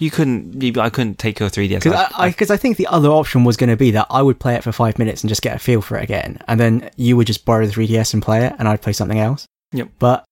[0.00, 0.62] You couldn't.
[0.62, 1.84] You, I couldn't take your 3DS.
[1.84, 4.40] Because I, I, I think the other option was going to be that I would
[4.40, 6.90] play it for five minutes and just get a feel for it again, and then
[6.96, 9.46] you would just borrow the 3DS and play it, and I'd play something else.
[9.72, 9.90] Yep.
[9.98, 10.24] But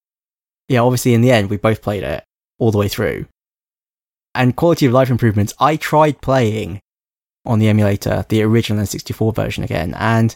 [0.69, 2.25] yeah, obviously in the end we both played it
[2.59, 3.27] all the way through.
[4.35, 6.81] And quality of life improvements, I tried playing
[7.45, 10.35] on the emulator the original N64 version again, and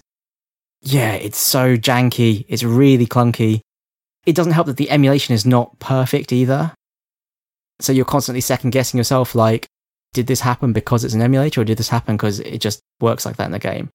[0.82, 2.44] yeah, it's so janky.
[2.48, 3.60] It's really clunky.
[4.26, 6.74] It doesn't help that the emulation is not perfect either.
[7.82, 9.66] So you're constantly second guessing yourself like,
[10.12, 13.26] did this happen because it's an emulator or did this happen because it just works
[13.26, 13.90] like that in the game?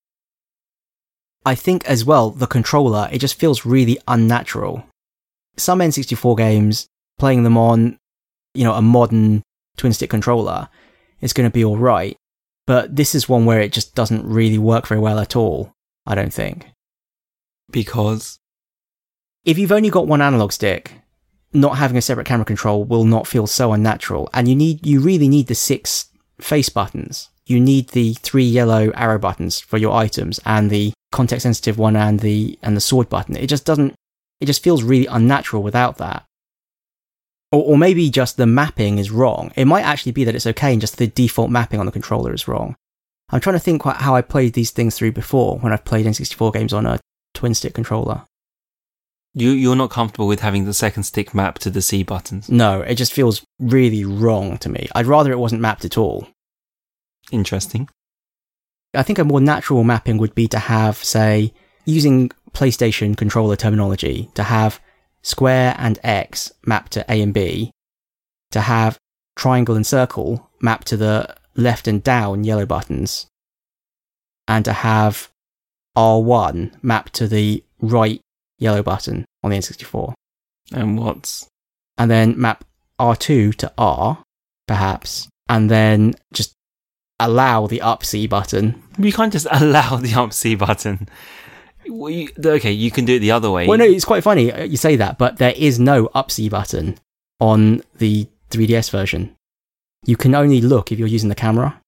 [1.45, 4.83] I think as well, the controller, it just feels really unnatural.
[5.55, 7.97] Some N64 games, playing them on,
[8.53, 9.43] you know, a modern
[9.77, 10.67] twin stick controller
[11.21, 12.17] is going to be alright.
[12.65, 15.71] But this is one where it just doesn't really work very well at all,
[16.05, 16.67] I don't think.
[17.71, 18.39] because
[19.45, 20.93] if you've only got one analog stick,
[21.53, 24.29] not having a separate camera control will not feel so unnatural.
[24.33, 27.29] And you need, you really need the six face buttons.
[27.45, 31.95] You need the three yellow arrow buttons for your items and the context sensitive one
[31.95, 33.37] and the, and the sword button.
[33.37, 33.95] It just doesn't,
[34.41, 36.25] it just feels really unnatural without that.
[37.51, 39.53] Or, or maybe just the mapping is wrong.
[39.55, 42.33] It might actually be that it's okay and just the default mapping on the controller
[42.33, 42.75] is wrong.
[43.29, 46.53] I'm trying to think how I played these things through before when I've played N64
[46.53, 46.99] games on a
[47.33, 48.23] twin stick controller.
[49.33, 52.49] You you're not comfortable with having the second stick map to the C buttons.
[52.49, 54.87] No, it just feels really wrong to me.
[54.95, 56.27] I'd rather it wasn't mapped at all.
[57.31, 57.89] Interesting.
[58.93, 61.53] I think a more natural mapping would be to have, say,
[61.85, 64.79] using PlayStation controller terminology, to have
[65.21, 67.71] square and X mapped to A and B,
[68.51, 68.97] to have
[69.35, 73.27] triangle and circle mapped to the left and down yellow buttons,
[74.47, 75.29] and to have
[75.97, 78.21] R1 mapped to the right
[78.59, 80.13] yellow button on the N64.
[80.73, 81.47] And what's
[81.97, 82.63] and then map
[82.99, 84.23] R2 to R,
[84.67, 86.53] perhaps, and then just
[87.19, 88.81] allow the up C button.
[88.99, 91.07] you can't just allow the up C button.
[91.87, 93.65] Well, you- okay, you can do it the other way.
[93.67, 96.49] Well, no, it's quite funny uh, you say that, but there is no up C
[96.49, 96.97] button
[97.39, 99.35] on the 3DS version.
[100.05, 101.79] You can only look if you're using the camera.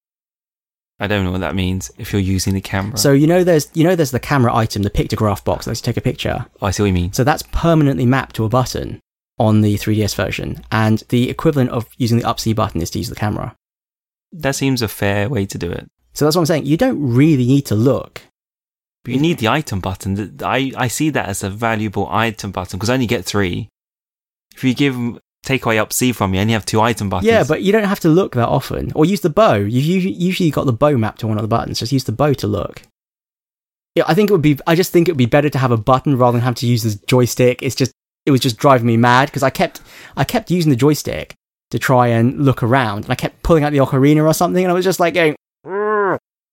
[0.99, 1.91] I don't know what that means.
[1.97, 4.83] If you're using the camera, So you know there's you know there's the camera item,
[4.83, 6.45] the pictograph box that lets you take a picture.
[6.61, 7.13] Oh, I see what you mean.
[7.13, 8.99] So that's permanently mapped to a button
[9.37, 12.99] on the 3DS version, and the equivalent of using the up C button is to
[12.99, 13.55] use the camera.
[14.33, 15.87] That seems a fair way to do it.
[16.13, 16.65] So that's what I'm saying.
[16.65, 18.21] You don't really need to look.
[19.03, 20.37] But you need the item button.
[20.43, 23.69] I, I see that as a valuable item button because I only get three.
[24.55, 24.97] If you give
[25.43, 27.27] take away up C from you, I only have two item buttons.
[27.27, 28.91] Yeah, but you don't have to look that often.
[28.95, 29.55] Or use the bow.
[29.55, 31.79] You've usually, usually got the bow mapped to one of the buttons.
[31.79, 32.81] Just use the bow to look.
[33.95, 34.59] Yeah, I think it would be.
[34.67, 36.67] I just think it would be better to have a button rather than have to
[36.67, 37.63] use the joystick.
[37.63, 37.91] It's just
[38.25, 39.81] it was just driving me mad because I kept
[40.15, 41.33] I kept using the joystick
[41.71, 44.71] to try and look around, and I kept pulling out the ocarina or something, and
[44.71, 45.35] I was just like going,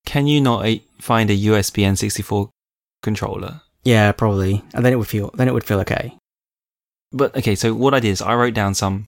[0.06, 2.48] Can you not uh, find a USB N64
[3.02, 3.60] controller?
[3.84, 6.16] yeah, probably, and then it would feel then it would feel okay.
[7.16, 9.06] But okay, so what I did is I wrote down some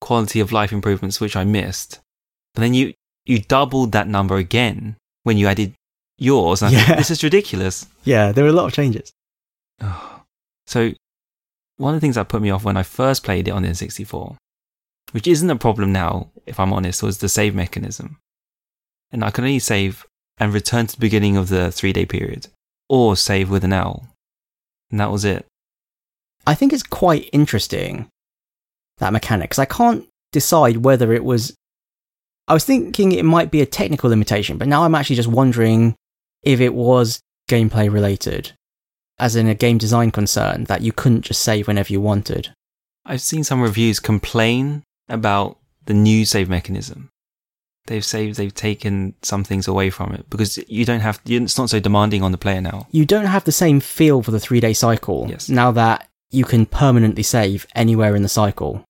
[0.00, 2.00] quality of life improvements which I missed.
[2.54, 2.92] But then you
[3.24, 5.74] you doubled that number again when you added
[6.18, 6.62] yours.
[6.62, 6.96] And I thought, Yeah.
[6.96, 7.86] this is ridiculous.
[8.04, 9.12] Yeah, there were a lot of changes.
[9.80, 10.22] Oh.
[10.66, 10.92] So
[11.76, 13.68] one of the things that put me off when I first played it on the
[13.68, 14.36] N64,
[15.12, 18.18] which isn't a problem now, if I'm honest, was the save mechanism.
[19.12, 20.06] And I could only save
[20.38, 22.48] and return to the beginning of the three day period,
[22.88, 24.08] or save with an L.
[24.90, 25.46] And that was it.
[26.46, 28.08] I think it's quite interesting
[28.98, 31.54] that mechanic because I can't decide whether it was.
[32.48, 35.96] I was thinking it might be a technical limitation, but now I'm actually just wondering
[36.42, 38.52] if it was gameplay related,
[39.18, 42.52] as in a game design concern that you couldn't just save whenever you wanted.
[43.04, 47.08] I've seen some reviews complain about the new save mechanism.
[47.86, 51.70] They've saved, they've taken some things away from it because you don't have, it's not
[51.70, 52.88] so demanding on the player now.
[52.90, 55.48] You don't have the same feel for the three day cycle Yes.
[55.48, 58.84] now that you can permanently save anywhere in the cycle.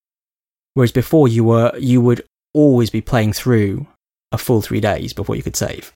[0.74, 2.22] Whereas before you were you would
[2.54, 3.86] always be playing through
[4.32, 5.92] a full three days before you could save.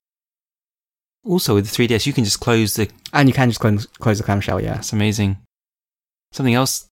[1.24, 4.18] Also with the 3DS, you can just close the, And you can just close, close
[4.18, 4.74] the clamshell, yeah.
[4.74, 5.38] that's amazing.
[6.32, 6.86] Something else,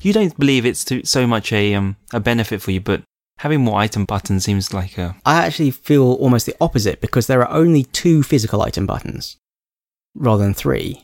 [0.00, 3.02] you don't believe it's too, so much a, um, a benefit for you, but
[3.38, 7.40] having more item buttons seems like a, I actually feel almost the opposite because there
[7.40, 9.36] are only two physical item buttons
[10.14, 11.02] rather than three.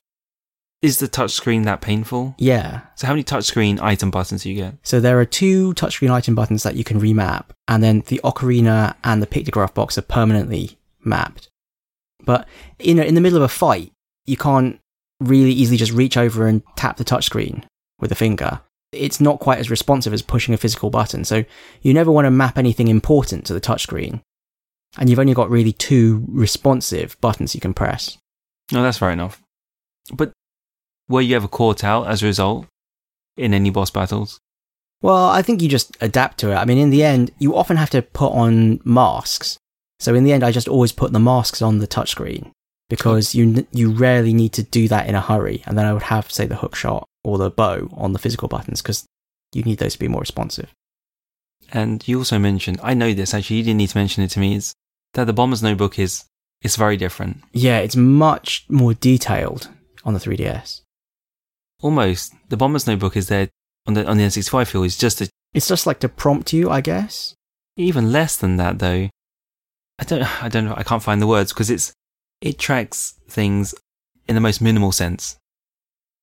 [0.80, 2.34] Is the touchscreen that painful?
[2.38, 2.82] Yeah.
[2.94, 4.74] So how many touchscreen item buttons do you get?
[4.82, 8.94] So there are two touchscreen item buttons that you can remap, and then the ocarina
[9.02, 11.48] and the pictograph box are permanently mapped.
[12.24, 12.46] But
[12.78, 13.92] you know, in the middle of a fight,
[14.26, 14.78] you can't
[15.20, 17.64] really easily just reach over and tap the touchscreen
[17.98, 18.60] with a finger.
[18.92, 21.24] It's not quite as responsive as pushing a physical button.
[21.24, 21.44] So
[21.82, 24.22] you never want to map anything important to the touchscreen.
[24.96, 28.16] And you've only got really two responsive buttons you can press.
[28.72, 29.42] No, that's fair enough.
[30.12, 30.32] But
[31.08, 32.66] were you ever caught out as a result
[33.36, 34.38] in any boss battles?
[35.00, 36.56] Well, I think you just adapt to it.
[36.56, 39.58] I mean, in the end, you often have to put on masks.
[40.00, 42.50] So in the end, I just always put the masks on the touchscreen
[42.88, 45.62] because you you rarely need to do that in a hurry.
[45.66, 48.48] And then I would have, say, the hook shot or the bow on the physical
[48.48, 49.06] buttons because
[49.52, 50.72] you need those to be more responsive.
[51.72, 54.40] And you also mentioned, I know this actually, you didn't need to mention it to
[54.40, 54.74] me, is
[55.14, 56.24] that the Bomber's Notebook is
[56.62, 57.42] it's very different.
[57.52, 59.68] Yeah, it's much more detailed
[60.04, 60.80] on the 3DS.
[61.82, 62.34] Almost.
[62.48, 63.48] The Bomber's Notebook is there
[63.86, 66.70] on the on the N65 feel is just a, It's just like to prompt you,
[66.70, 67.34] I guess.
[67.76, 69.08] even less than that though.
[69.98, 71.92] I don't I don't know I can't find the words because it's
[72.40, 73.74] it tracks things
[74.28, 75.36] in the most minimal sense.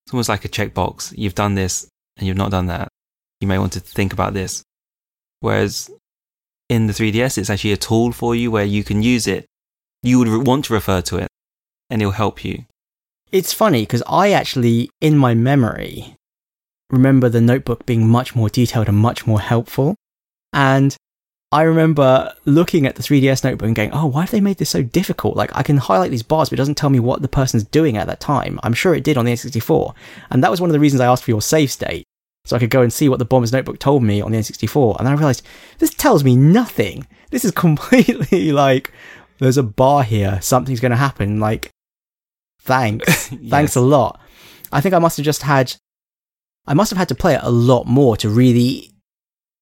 [0.06, 1.14] It's almost like a checkbox.
[1.18, 1.88] You've done this
[2.18, 2.90] and you've not done that.
[3.42, 4.64] You may want to think about this.
[5.40, 5.90] Whereas
[6.70, 9.46] in the 3DS, it's actually a tool for you where you can use it.
[10.04, 11.28] You would want to refer to it
[11.90, 12.66] and it'll help you.
[13.36, 16.16] It's funny because I actually, in my memory,
[16.90, 19.96] remember the notebook being much more detailed and much more helpful.
[20.54, 20.96] And
[21.52, 24.70] I remember looking at the 3DS notebook and going, oh, why have they made this
[24.70, 25.36] so difficult?
[25.36, 27.98] Like, I can highlight these bars, but it doesn't tell me what the person's doing
[27.98, 28.58] at that time.
[28.64, 29.94] I'm sure it did on the N64.
[30.30, 32.06] And that was one of the reasons I asked for your save state.
[32.46, 34.98] So I could go and see what the Bomber's Notebook told me on the N64.
[34.98, 35.46] And then I realized,
[35.80, 37.06] this tells me nothing.
[37.32, 38.94] This is completely like,
[39.40, 40.40] there's a bar here.
[40.42, 41.42] Something's going to happen.
[41.42, 41.74] Like,
[42.66, 43.32] thanks.
[43.32, 43.40] Yes.
[43.50, 44.20] Thanks a lot.
[44.72, 45.76] I think I must have just had,
[46.68, 48.92] I must have had to play it a lot more to really,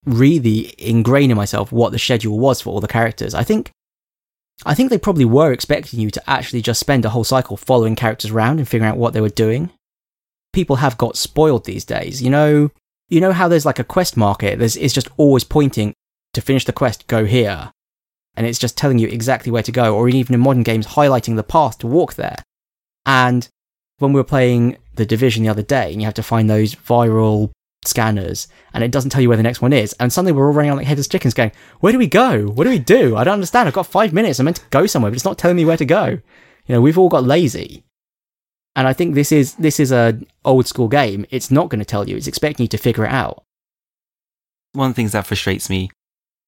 [0.05, 3.35] really ingrain in myself what the schedule was for all the characters.
[3.35, 3.69] I think,
[4.65, 7.95] I think they probably were expecting you to actually just spend a whole cycle following
[7.95, 9.69] characters around and figuring out what they were doing.
[10.53, 12.21] People have got spoiled these days.
[12.21, 12.71] You know,
[13.09, 14.59] you know how there's like a quest market.
[14.59, 15.93] There's, it's just always pointing
[16.33, 17.71] to finish the quest, go here.
[18.35, 21.35] And it's just telling you exactly where to go, or even in modern games, highlighting
[21.35, 22.37] the path to walk there.
[23.05, 23.47] And
[23.99, 26.75] when we were playing The Division the other day, and you have to find those
[26.75, 27.51] viral
[27.85, 30.53] scanners, and it doesn't tell you where the next one is, and suddenly we're all
[30.53, 32.47] running around like headless chickens going, Where do we go?
[32.47, 33.15] What do we do?
[33.15, 33.67] I don't understand.
[33.67, 34.39] I've got five minutes.
[34.39, 36.19] I'm meant to go somewhere, but it's not telling me where to go.
[36.65, 37.83] You know, we've all got lazy.
[38.75, 41.25] And I think this is this is a old school game.
[41.29, 42.17] It's not going to tell you.
[42.17, 43.43] It's expecting you to figure it out.
[44.71, 45.91] One of the things that frustrates me,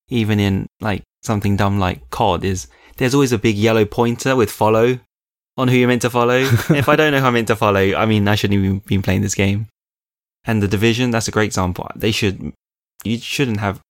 [0.10, 4.50] even in like something dumb like COD, is there's always a big yellow pointer with
[4.50, 5.00] follow
[5.58, 6.38] on who you're meant to follow.
[6.70, 9.02] if I don't know who I'm meant to follow, I mean, I shouldn't even been
[9.02, 9.68] playing this game.
[10.46, 11.90] And the division, that's a great example.
[11.96, 12.54] They should,
[13.04, 13.82] you shouldn't have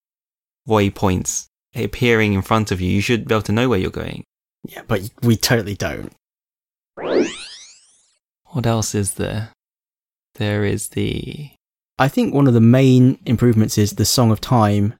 [0.68, 2.90] waypoints appearing in front of you.
[2.90, 4.24] You should be able to know where you're going.
[4.64, 6.12] Yeah, but we totally don't.
[8.46, 9.52] What else is there?
[10.36, 11.50] There is the
[11.98, 14.94] I think one of the main improvements is the Song of Time.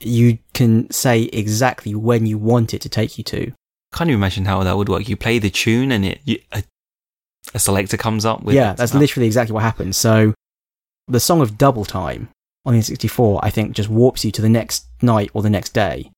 [0.00, 3.52] You can say exactly when you want it to take you to.
[3.92, 5.08] Can't even imagine how that would work.
[5.08, 6.62] You play the tune and it you, a,
[7.54, 9.96] a selector comes up with yeah, that's literally exactly what happens.
[9.96, 10.34] So,
[11.08, 12.28] the Song of Double Time
[12.64, 15.70] on the N64, I think, just warps you to the next night or the next
[15.74, 16.10] day.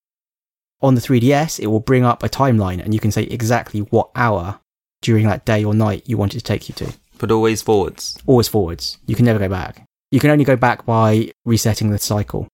[0.83, 4.11] On the 3DS, it will bring up a timeline and you can say exactly what
[4.17, 4.59] hour
[5.01, 6.93] during that day or night you want it to take you to.
[7.19, 8.19] but always forwards.
[8.27, 8.99] Always forwards.
[9.07, 9.85] You can never go back.
[10.11, 12.49] You can only go back by resetting the cycle.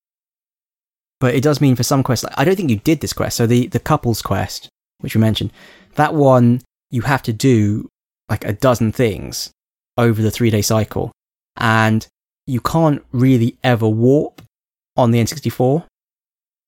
[1.21, 3.39] But it does mean for some quests, like, I don't think you did this quest.
[3.39, 4.69] So the, the couples quest,
[5.01, 5.53] which we mentioned,
[5.95, 7.89] that one you have to do
[8.29, 9.51] like a dozen things
[9.97, 11.13] over the three day cycle.
[11.57, 12.07] And
[12.47, 14.41] you can't really ever warp
[14.97, 15.85] on the N64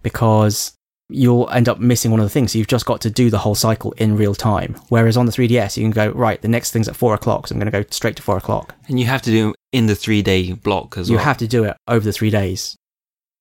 [0.02, 0.74] because
[1.08, 2.52] you'll end up missing one of the things.
[2.52, 4.76] So you've just got to do the whole cycle in real time.
[4.88, 7.46] Whereas on the 3DS, you can go, right, the next thing's at four o'clock.
[7.48, 8.74] So I'm going to go straight to four o'clock.
[8.88, 11.24] And you have to do in the three day block as You well.
[11.24, 12.76] have to do it over the three days.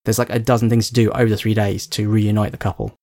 [0.05, 2.93] There's like a dozen things to do over the three days to reunite the couple.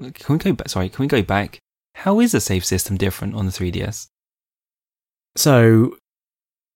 [0.00, 0.68] Can we go back?
[0.68, 1.58] Sorry, can we go back?
[1.94, 4.08] How is the save system different on the 3DS?
[5.36, 5.96] So,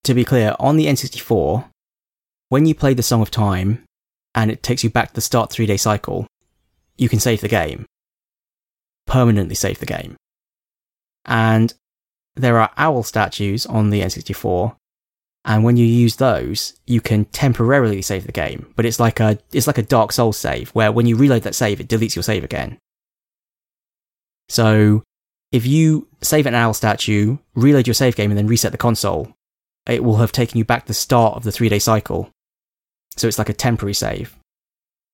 [0.05, 1.65] to be clear, on the N64,
[2.49, 3.85] when you play the Song of Time
[4.35, 6.27] and it takes you back to the start three day cycle,
[6.97, 7.87] you can save the game.
[9.07, 10.17] Permanently save the game.
[11.25, 11.73] And
[12.35, 14.77] there are owl statues on the N64,
[15.45, 18.73] and when you use those, you can temporarily save the game.
[18.77, 21.55] But it's like a it's like a Dark Souls save, where when you reload that
[21.55, 22.79] save, it deletes your save again.
[24.53, 25.03] So
[25.51, 29.33] if you save an owl statue, reload your save game, and then reset the console,
[29.87, 32.29] it will have taken you back to the start of the three day cycle.
[33.17, 34.37] So it's like a temporary save.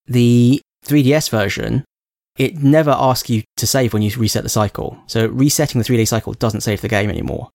[0.07, 1.85] The 3DS version,
[2.37, 4.99] it never asks you to save when you reset the cycle.
[5.07, 7.51] So resetting the three day cycle doesn't save the game anymore.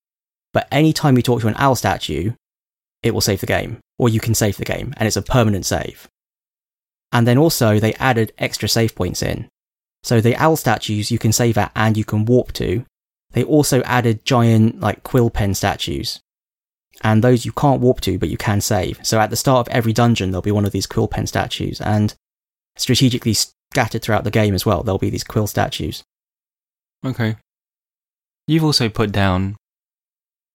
[0.54, 2.32] but anytime you talk to an owl statue,
[3.02, 5.66] it will save the game, or you can save the game, and it's a permanent
[5.66, 6.08] save.
[7.12, 9.50] And then also, they added extra save points in.
[10.04, 12.86] So the owl statues you can save at and you can warp to.
[13.32, 16.20] They also added giant, like, quill pen statues.
[17.02, 19.00] And those you can't warp to, but you can save.
[19.04, 21.82] So at the start of every dungeon, there'll be one of these quill pen statues,
[21.82, 22.14] and
[22.78, 26.04] strategically scattered throughout the game as well, there'll be these quill statues.
[27.06, 27.36] Okay.
[28.48, 29.58] You've also put down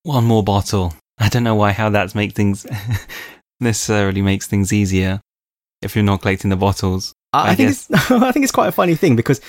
[0.04, 0.94] one more bottle.
[1.18, 2.66] I don't know why how that makes things
[3.60, 5.20] necessarily makes things easier
[5.82, 7.12] if you're not collecting the bottles.
[7.32, 9.40] I, I think guess- it's I think it's quite a funny thing because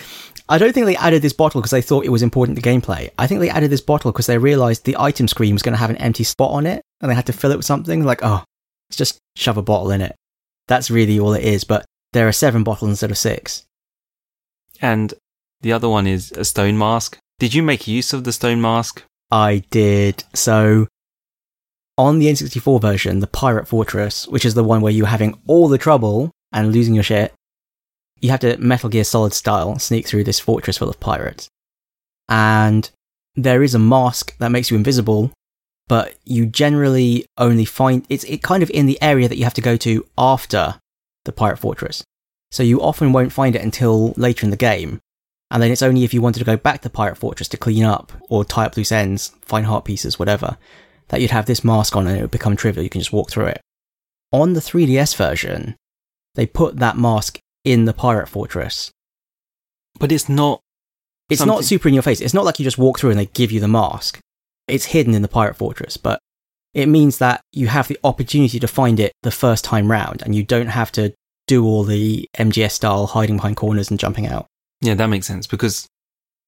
[0.50, 3.12] I don't think they added this bottle because they thought it was important to gameplay.
[3.20, 5.80] I think they added this bottle because they realized the item screen was going to
[5.80, 8.04] have an empty spot on it, and they had to fill it with something.
[8.04, 8.44] Like, oh,
[8.90, 10.16] let's just shove a bottle in it.
[10.68, 11.64] That's really all it is.
[11.64, 13.66] But there are seven bottles instead of six.
[14.82, 15.14] And
[15.62, 17.18] the other one is a stone mask.
[17.38, 19.04] Did you make use of the stone mask?
[19.32, 20.88] I did so.
[21.98, 25.68] On the N64 version, the Pirate Fortress, which is the one where you're having all
[25.68, 27.34] the trouble and losing your shit,
[28.22, 31.48] you have to Metal Gear Solid style sneak through this fortress full of pirates.
[32.28, 32.90] And
[33.36, 35.32] there is a mask that makes you invisible,
[35.88, 39.54] but you generally only find it's it kind of in the area that you have
[39.56, 40.76] to go to after
[41.26, 42.04] the Pirate Fortress.
[42.52, 45.00] So you often won't find it until later in the game.
[45.52, 47.84] And then it's only if you wanted to go back to Pirate Fortress to clean
[47.84, 50.58] up or tie up loose ends, find heart pieces, whatever,
[51.08, 52.84] that you'd have this mask on and it would become trivial.
[52.84, 53.62] You can just walk through it.
[54.32, 55.76] On the 3DS version,
[56.36, 58.92] they put that mask in the Pirate Fortress.
[60.00, 60.62] But it's not.
[61.30, 62.22] It's Something- not super in your face.
[62.22, 64.20] It's not like you just walk through and they give you the mask.
[64.68, 66.20] It's hidden in the Pirate Fortress, but
[66.74, 70.34] it means that you have the opportunity to find it the first time round and
[70.36, 71.14] you don't have to
[71.48, 74.46] do all the MGS style hiding behind corners and jumping out.
[74.82, 75.88] Yeah, that makes sense because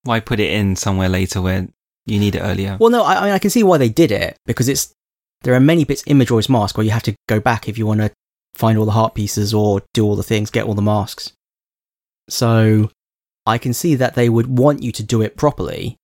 [0.04, 1.67] why put it in somewhere later where
[2.06, 2.78] you need it earlier?
[2.80, 4.93] Well, no, I, I mean, I can see why they did it because it's
[5.41, 7.86] there are many bits in Majora's Mask where you have to go back if you
[7.88, 8.12] want to
[8.54, 11.34] find all the heart pieces or do all the things, get all the masks.
[12.30, 12.90] So
[13.46, 15.98] I can see that they would want you to do it properly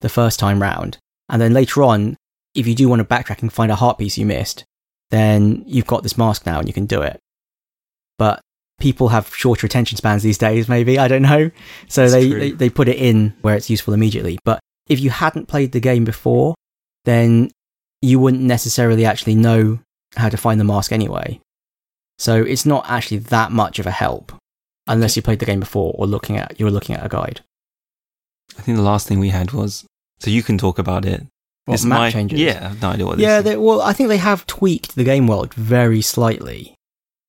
[0.00, 2.16] the first time round, and then later on,
[2.54, 4.64] if you do want to backtrack and find a heart piece you missed,
[5.10, 7.18] then you've got this mask now and you can do it.
[8.18, 8.40] But
[8.80, 11.50] people have shorter attention spans these days, maybe I don't know.
[11.88, 14.38] So they, they they put it in where it's useful immediately.
[14.44, 16.54] But if you hadn't played the game before,
[17.04, 17.50] then
[18.00, 19.78] you wouldn't necessarily actually know
[20.16, 21.40] how to find the mask anyway.
[22.22, 24.30] So it's not actually that much of a help
[24.86, 27.40] unless you played the game before or looking at you were looking at a guide.
[28.56, 29.84] I think the last thing we had was
[30.20, 31.26] so you can talk about it.
[31.64, 32.38] What, It's map my- changes?
[32.38, 34.94] Yeah, I have no idea what this Yeah, they, well, I think they have tweaked
[34.94, 36.76] the game world very slightly.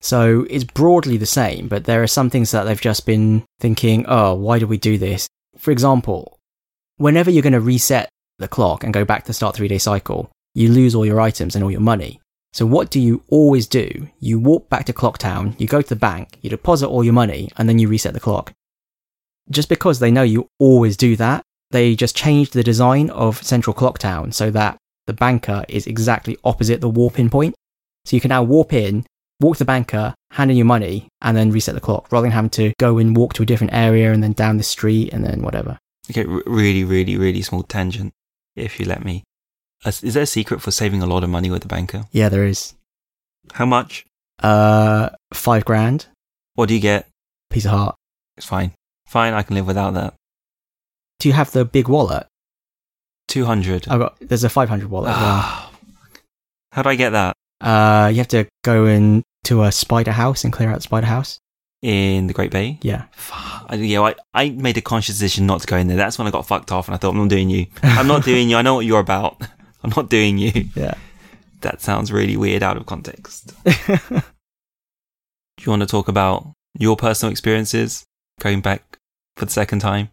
[0.02, 4.06] So it's broadly the same, but there are some things that they've just been thinking,
[4.08, 5.28] oh, why do we do this?
[5.58, 6.38] For example,
[6.98, 10.30] whenever you're going to reset the clock and go back to start three day cycle,
[10.54, 12.20] you lose all your items and all your money.
[12.54, 14.08] So what do you always do?
[14.20, 17.50] You walk back to Clocktown, you go to the bank, you deposit all your money,
[17.58, 18.54] and then you reset the clock.
[19.50, 23.74] Just because they know you always do that, they just changed the design of Central
[23.74, 27.56] Clocktown so that the banker is exactly opposite the warp in point.
[28.06, 29.06] So you can now warp in,
[29.42, 32.32] walk to the banker, hand in your money, and then reset the clock rather than
[32.32, 35.26] having to go and walk to a different area and then down the street and
[35.26, 35.80] then whatever.
[36.12, 38.14] Okay, really, really, really small tangent,
[38.56, 39.24] if you let me.
[39.86, 42.06] Is there a secret for saving a lot of money with the banker?
[42.12, 42.74] Yeah, there is.
[43.54, 44.06] How much?
[44.42, 46.08] Uh, five grand,
[46.56, 47.08] What do you get?
[47.50, 47.96] piece of heart.
[48.38, 48.72] It's fine.
[49.06, 50.16] Fine, I can live without that.
[51.20, 52.26] Do you have the big wallet?
[53.28, 53.88] 200.
[53.88, 55.26] I've got, there's a 500 wallet as well.
[55.26, 55.72] Ah.
[56.72, 57.36] How do I get that?
[57.62, 61.38] Uh, you have to go into a spider house and clear out the spider house.
[61.84, 62.80] In the Great Bay?
[62.82, 63.04] Yeah.
[63.12, 63.66] Fuck.
[63.70, 65.98] I, yeah, I, I made a conscious decision not to go in there.
[65.98, 67.68] That's when I got fucked off and I thought, I'm not doing you.
[67.84, 68.56] I'm not doing you.
[68.58, 69.42] I know what you're about.
[69.84, 70.52] I'm not doing you.
[70.76, 70.96] Yeah.
[71.62, 73.54] That sounds really weird out of context.
[73.64, 74.22] Do
[75.62, 78.04] you want to talk about your personal experiences
[78.42, 78.98] going back
[79.38, 80.10] for the second time?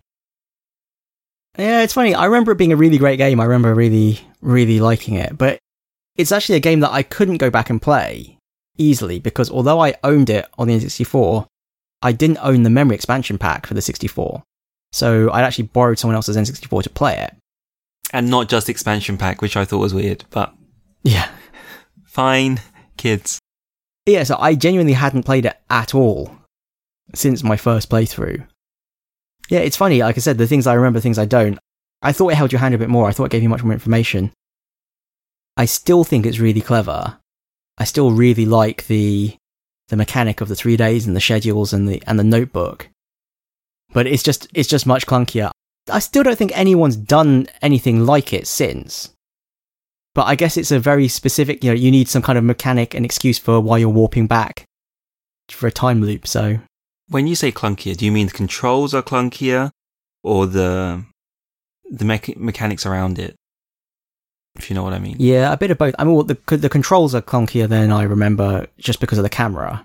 [1.58, 2.14] Yeah, it's funny.
[2.14, 3.40] I remember it being a really great game.
[3.40, 5.36] I remember really, really liking it.
[5.36, 5.58] But
[6.16, 8.38] it's actually a game that I couldn't go back and play
[8.78, 11.46] easily because although I owned it on the N64,
[12.02, 14.42] I didn't own the memory expansion pack for the 64.
[14.92, 17.34] So I'd actually borrowed someone else's N64 to play it.
[18.12, 20.52] And not just expansion pack, which I thought was weird, but
[21.04, 21.28] Yeah.
[22.04, 22.60] fine,
[22.96, 23.38] kids.
[24.06, 26.34] Yeah, so I genuinely hadn't played it at all
[27.14, 28.46] since my first playthrough.
[29.48, 30.00] Yeah, it's funny.
[30.00, 31.58] Like I said, the things I remember, things I don't.
[32.02, 33.08] I thought it held your hand a bit more.
[33.08, 34.32] I thought it gave you much more information.
[35.56, 37.18] I still think it's really clever.
[37.78, 39.36] I still really like the
[39.88, 42.88] the mechanic of the three days and the schedules and the and the notebook.
[43.92, 45.50] But it's just it's just much clunkier.
[45.90, 49.10] I still don't think anyone's done anything like it since.
[50.14, 52.94] But I guess it's a very specific, you know, you need some kind of mechanic
[52.94, 54.64] and excuse for why you're warping back
[55.48, 56.26] for a time loop.
[56.26, 56.58] So
[57.08, 59.70] When you say clunkier, do you mean the controls are clunkier
[60.22, 61.04] or the
[61.90, 63.34] the mecha- mechanics around it?
[64.56, 65.16] If you know what I mean.
[65.18, 65.94] Yeah, a bit of both.
[65.98, 69.30] I mean, well, the the controls are clunkier than I remember just because of the
[69.30, 69.84] camera,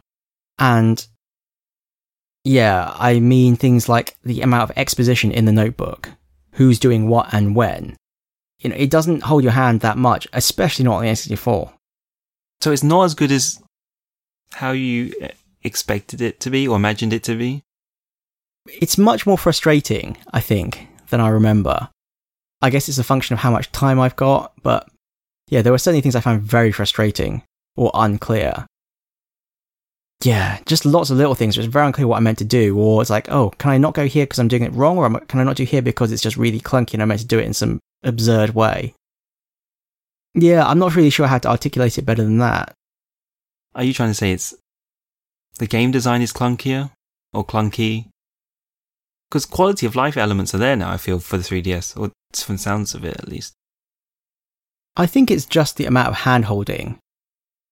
[0.57, 1.05] and
[2.45, 6.11] yeah, I mean things like the amount of exposition in the notebook,
[6.53, 7.97] who's doing what and when.
[8.59, 11.73] You know, it doesn't hold your hand that much, especially not on the N64.
[12.61, 13.61] So it's not as good as
[14.53, 15.31] how you eh,
[15.63, 17.63] expected it to be or imagined it to be.
[18.67, 21.89] It's much more frustrating, I think, than I remember.
[22.61, 24.87] I guess it's a function of how much time I've got, but
[25.49, 27.41] yeah, there were certainly things I found very frustrating
[27.75, 28.67] or unclear.
[30.25, 31.55] Yeah, just lots of little things.
[31.55, 33.93] It's very unclear what I meant to do, or it's like, oh, can I not
[33.93, 36.23] go here because I'm doing it wrong, or can I not do here because it's
[36.23, 38.95] just really clunky and I meant to do it in some absurd way?
[40.33, 42.73] Yeah, I'm not really sure how to articulate it better than that.
[43.75, 44.55] Are you trying to say it's
[45.59, 46.89] the game design is clunkier
[47.31, 48.07] or clunky?
[49.29, 52.55] Because quality of life elements are there now, I feel, for the 3DS, or from
[52.55, 53.53] the sounds of it at least.
[54.97, 56.97] I think it's just the amount of hand holding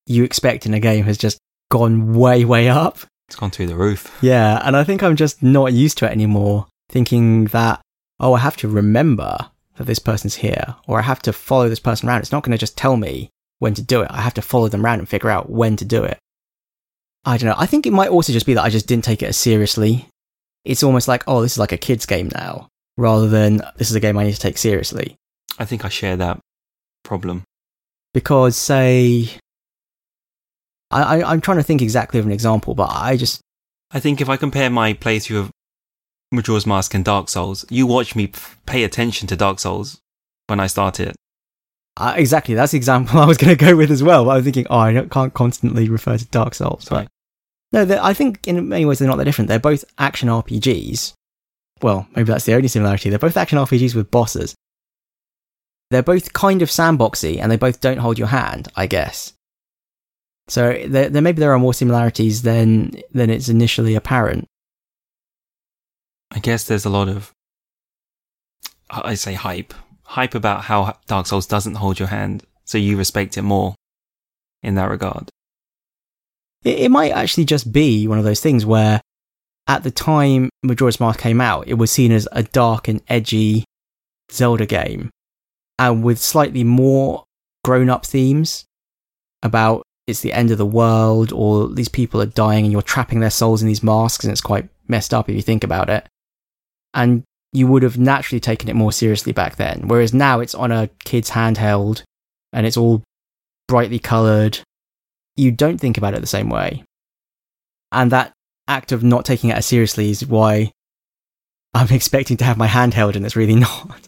[0.06, 1.39] you expect in a game has just
[1.74, 2.99] gone way, way up.
[3.28, 4.15] It's gone through the roof.
[4.21, 7.82] Yeah, and I think I'm just not used to it anymore, thinking that,
[8.19, 11.80] oh, I have to remember that this person's here, or I have to follow this
[11.80, 12.19] person around.
[12.19, 14.11] It's not going to just tell me when to do it.
[14.11, 16.19] I have to follow them around and figure out when to do it.
[17.26, 17.55] I don't know.
[17.57, 20.07] I think it might also just be that I just didn't take it as seriously.
[20.65, 22.67] It's almost like, oh, this is like a kid's game now,
[22.97, 25.15] rather than this is a game I need to take seriously.
[25.57, 26.39] I think I share that
[27.03, 27.45] problem.
[28.13, 29.30] Because, say,
[30.93, 33.41] I, I, I'm trying to think exactly of an example, but I just
[33.91, 35.51] I think if I compare my playthrough of
[36.31, 38.31] Majora's Mask and Dark Souls, you watch me
[38.65, 39.99] pay attention to Dark Souls
[40.47, 41.15] when I start it.
[41.95, 44.25] Uh, exactly, that's the example I was going to go with as well.
[44.25, 46.85] But I was thinking, oh, I can't constantly refer to Dark Souls.
[46.85, 47.07] Sorry.
[47.71, 49.47] But no, I think in many ways they're not that different.
[49.47, 51.13] They're both action RPGs.
[51.81, 53.09] Well, maybe that's the only similarity.
[53.09, 54.55] They're both action RPGs with bosses.
[55.91, 59.33] They're both kind of sandboxy, and they both don't hold your hand, I guess.
[60.47, 64.45] So there, there maybe there are more similarities than than it's initially apparent.
[66.31, 67.31] I guess there's a lot of,
[68.89, 69.73] I say hype,
[70.03, 73.75] hype about how Dark Souls doesn't hold your hand, so you respect it more
[74.63, 75.29] in that regard.
[76.63, 78.99] It, it might actually just be one of those things where,
[79.67, 83.63] at the time Majora's Mask came out, it was seen as a dark and edgy
[84.31, 85.11] Zelda game,
[85.77, 87.23] and with slightly more
[87.63, 88.65] grown-up themes
[89.43, 93.20] about it's the end of the world, or these people are dying, and you're trapping
[93.20, 96.08] their souls in these masks, and it's quite messed up if you think about it.
[96.93, 100.72] And you would have naturally taken it more seriously back then, whereas now it's on
[100.72, 102.04] a kid's handheld,
[102.51, 103.04] and it's all
[103.68, 104.60] brightly coloured,
[105.36, 106.84] you don't think about it the same way.
[107.91, 108.34] And that
[108.68, 110.72] act of not taking it as seriously is why
[111.74, 114.08] I'm expecting to have my handheld and it's really not.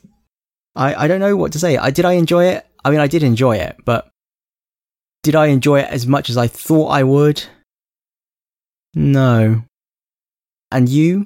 [0.75, 1.77] I, I don't know what to say.
[1.77, 2.65] I did I enjoy it?
[2.83, 4.09] I mean I did enjoy it, but
[5.25, 7.43] did I enjoy it as much as I thought I would?
[8.93, 9.63] No.
[10.71, 11.25] And you?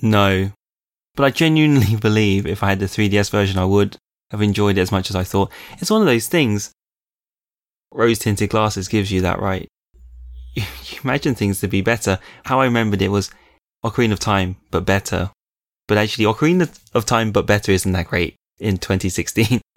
[0.00, 0.52] No.
[1.16, 3.96] But I genuinely believe if I had the 3DS version, I would
[4.30, 5.50] have enjoyed it as much as I thought.
[5.80, 6.70] It's one of those things.
[7.92, 9.66] Rose tinted glasses gives you that right.
[10.54, 10.62] You,
[11.02, 12.20] imagine things to be better.
[12.44, 13.32] How I remembered it was
[13.84, 15.32] Ocarina of Time, but better.
[15.88, 19.60] But actually, Ocarina of Time, but better isn't that great in 2016.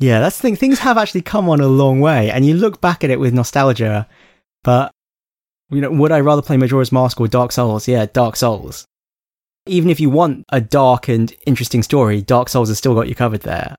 [0.00, 0.56] Yeah, that's the thing.
[0.56, 3.34] Things have actually come on a long way, and you look back at it with
[3.34, 4.08] nostalgia.
[4.64, 4.90] But
[5.70, 7.86] you know, would I rather play Majora's Mask or Dark Souls?
[7.86, 8.86] Yeah, Dark Souls.
[9.66, 13.14] Even if you want a dark and interesting story, Dark Souls has still got you
[13.14, 13.76] covered there.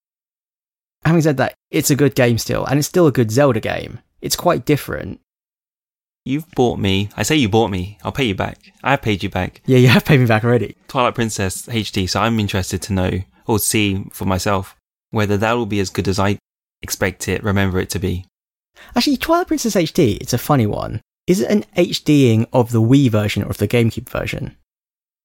[1.05, 3.99] Having said that, it's a good game still, and it's still a good Zelda game.
[4.21, 5.19] It's quite different.
[6.23, 7.09] You've bought me.
[7.17, 7.97] I say you bought me.
[8.03, 8.59] I'll pay you back.
[8.83, 9.61] I have paid you back.
[9.65, 10.75] Yeah, you have paid me back already.
[10.87, 14.75] Twilight Princess HD, so I'm interested to know or see for myself
[15.11, 16.39] whether that will be as good as I
[16.81, 18.25] expect it, remember it to be.
[18.95, 21.01] Actually, Twilight Princess HD, it's a funny one.
[21.27, 24.57] Is it an HDing of the Wii version or of the GameCube version?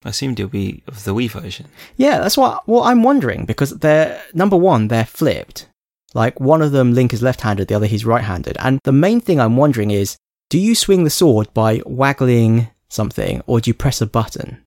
[0.05, 1.67] I assumed it'll be of the Wii version.
[1.95, 5.67] Yeah, that's what what I'm wondering because they're number one, they're flipped.
[6.13, 8.57] Like one of them, Link is left-handed, the other he's right-handed.
[8.59, 10.17] And the main thing I'm wondering is,
[10.49, 14.63] do you swing the sword by waggling something, or do you press a button?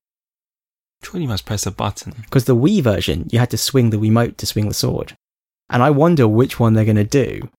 [1.03, 2.13] Surely you must press a button.
[2.21, 5.13] Because the Wii version, you had to swing the Wiimote to swing the sword.
[5.69, 7.49] And I wonder which one they're going to do.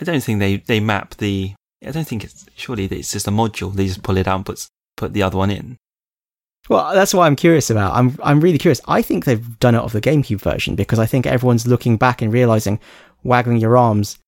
[0.00, 1.54] I don't think they, they map the.
[1.84, 2.46] I don't think it's.
[2.56, 3.74] Surely it's just a module.
[3.74, 5.76] They just pull it out and puts, put the other one in.
[6.68, 7.94] Well, that's what I'm curious about.
[7.94, 8.80] I'm I'm really curious.
[8.88, 12.22] I think they've done it off the GameCube version because I think everyone's looking back
[12.22, 12.80] and realizing,
[13.22, 14.18] waggling your arms.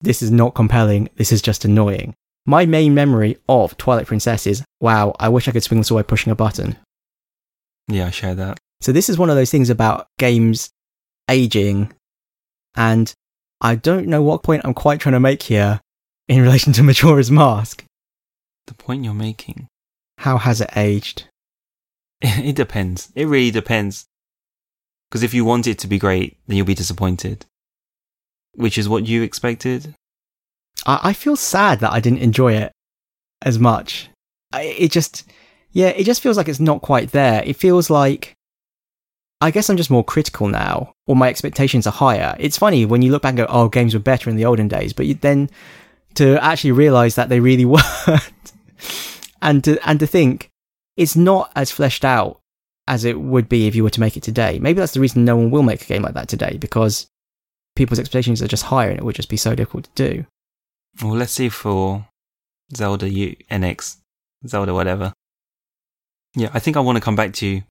[0.00, 1.08] This is not compelling.
[1.16, 2.14] This is just annoying.
[2.46, 6.06] My main memory of Twilight Princess is, wow, I wish I could swing the sword
[6.06, 6.76] by pushing a button.
[7.88, 8.58] Yeah, I share that.
[8.80, 10.70] So this is one of those things about games
[11.28, 11.92] aging,
[12.76, 13.12] and
[13.60, 15.80] I don't know what point I'm quite trying to make here
[16.28, 17.84] in relation to Majora's Mask.
[18.66, 19.68] The point you're making.
[20.18, 21.24] How has it aged?
[22.24, 23.10] It depends.
[23.16, 24.06] It really depends.
[25.08, 27.44] Because if you want it to be great, then you'll be disappointed.
[28.54, 29.94] Which is what you expected.
[30.86, 32.72] I, I feel sad that I didn't enjoy it
[33.42, 34.08] as much.
[34.52, 35.24] I, it just,
[35.72, 37.42] yeah, it just feels like it's not quite there.
[37.44, 38.34] It feels like,
[39.40, 42.36] I guess I'm just more critical now, or my expectations are higher.
[42.38, 44.68] It's funny when you look back and go, oh, games were better in the olden
[44.68, 45.50] days, but you, then
[46.14, 48.52] to actually realize that they really weren't,
[49.40, 50.50] and to and to think
[50.96, 52.38] it's not as fleshed out
[52.86, 54.58] as it would be if you were to make it today.
[54.58, 57.06] Maybe that's the reason no one will make a game like that today because
[57.76, 60.26] people's expectations are just higher and it would just be so difficult to do.
[61.02, 62.06] Well, let's see for
[62.76, 63.96] Zelda U NX,
[64.46, 65.14] Zelda whatever.
[66.34, 67.62] Yeah, I think I want to come back to you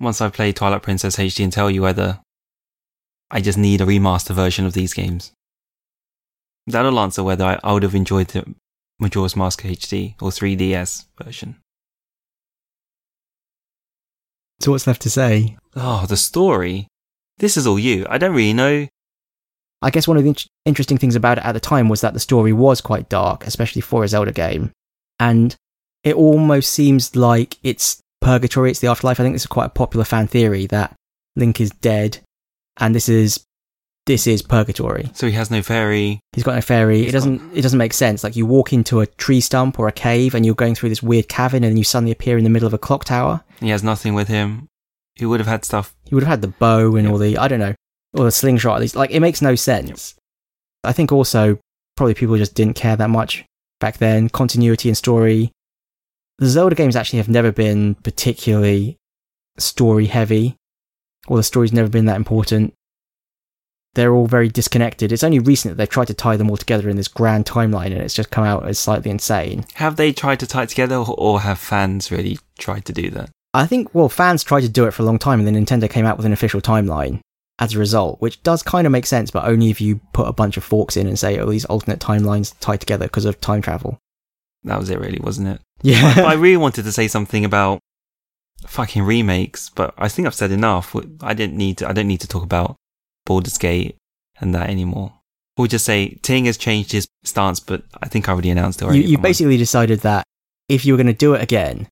[0.00, 2.20] once I've played Twilight Princess HD and tell you whether
[3.30, 5.32] I just need a remaster version of these games.
[6.66, 8.54] That'll answer whether I, I would have enjoyed the
[9.00, 11.56] Majora's Mask HD or 3DS version.
[14.60, 15.56] So what's left to say?
[15.76, 16.88] Oh, the story.
[17.38, 18.06] This is all you.
[18.08, 18.88] I don't really know.
[19.80, 22.12] I guess one of the in- interesting things about it at the time was that
[22.12, 24.72] the story was quite dark, especially for a Zelda game.
[25.20, 25.54] And
[26.04, 29.20] it almost seems like it's purgatory, it's the afterlife.
[29.20, 30.94] I think this is quite a popular fan theory that
[31.36, 32.18] Link is dead
[32.78, 33.44] and this is
[34.06, 35.10] this is purgatory.
[35.12, 36.20] So he has no fairy.
[36.32, 37.00] He's got no fairy.
[37.00, 38.24] He's it doesn't it doesn't make sense.
[38.24, 41.02] Like you walk into a tree stump or a cave and you're going through this
[41.02, 43.44] weird cavern and then you suddenly appear in the middle of a clock tower.
[43.60, 44.68] He has nothing with him.
[45.14, 45.94] He would have had stuff.
[46.04, 47.74] He would have had the bow and all the I don't know,
[48.14, 48.76] or the slingshot.
[48.76, 50.14] At least, like it makes no sense.
[50.84, 51.58] I think also
[51.96, 53.44] probably people just didn't care that much
[53.80, 54.28] back then.
[54.28, 55.52] Continuity and story.
[56.38, 58.96] The Zelda games actually have never been particularly
[59.58, 60.56] story heavy,
[61.26, 62.74] or the story's never been that important.
[63.94, 65.10] They're all very disconnected.
[65.10, 67.86] It's only recent that they've tried to tie them all together in this grand timeline,
[67.86, 69.64] and it's just come out as slightly insane.
[69.74, 73.10] Have they tried to tie it together, or- or have fans really tried to do
[73.10, 73.30] that?
[73.54, 75.90] I think, well, fans tried to do it for a long time, and then Nintendo
[75.90, 77.20] came out with an official timeline
[77.58, 80.32] as a result, which does kind of make sense, but only if you put a
[80.32, 83.60] bunch of forks in and say, oh, these alternate timelines tie together because of time
[83.62, 83.98] travel.
[84.62, 85.60] That was it, really, wasn't it?
[85.82, 86.24] Yeah.
[86.26, 87.78] I really wanted to say something about
[88.66, 90.94] fucking remakes, but I think I've said enough.
[91.22, 91.88] I didn't need to.
[91.88, 92.76] I don't need to talk about
[93.26, 93.96] Baldur's Gate
[94.40, 95.12] and that anymore.
[95.56, 98.84] We'll just say Ting has changed his stance, but I think I already announced it
[98.84, 99.00] already.
[99.00, 100.24] you, you basically decided that
[100.68, 101.88] if you were going to do it again,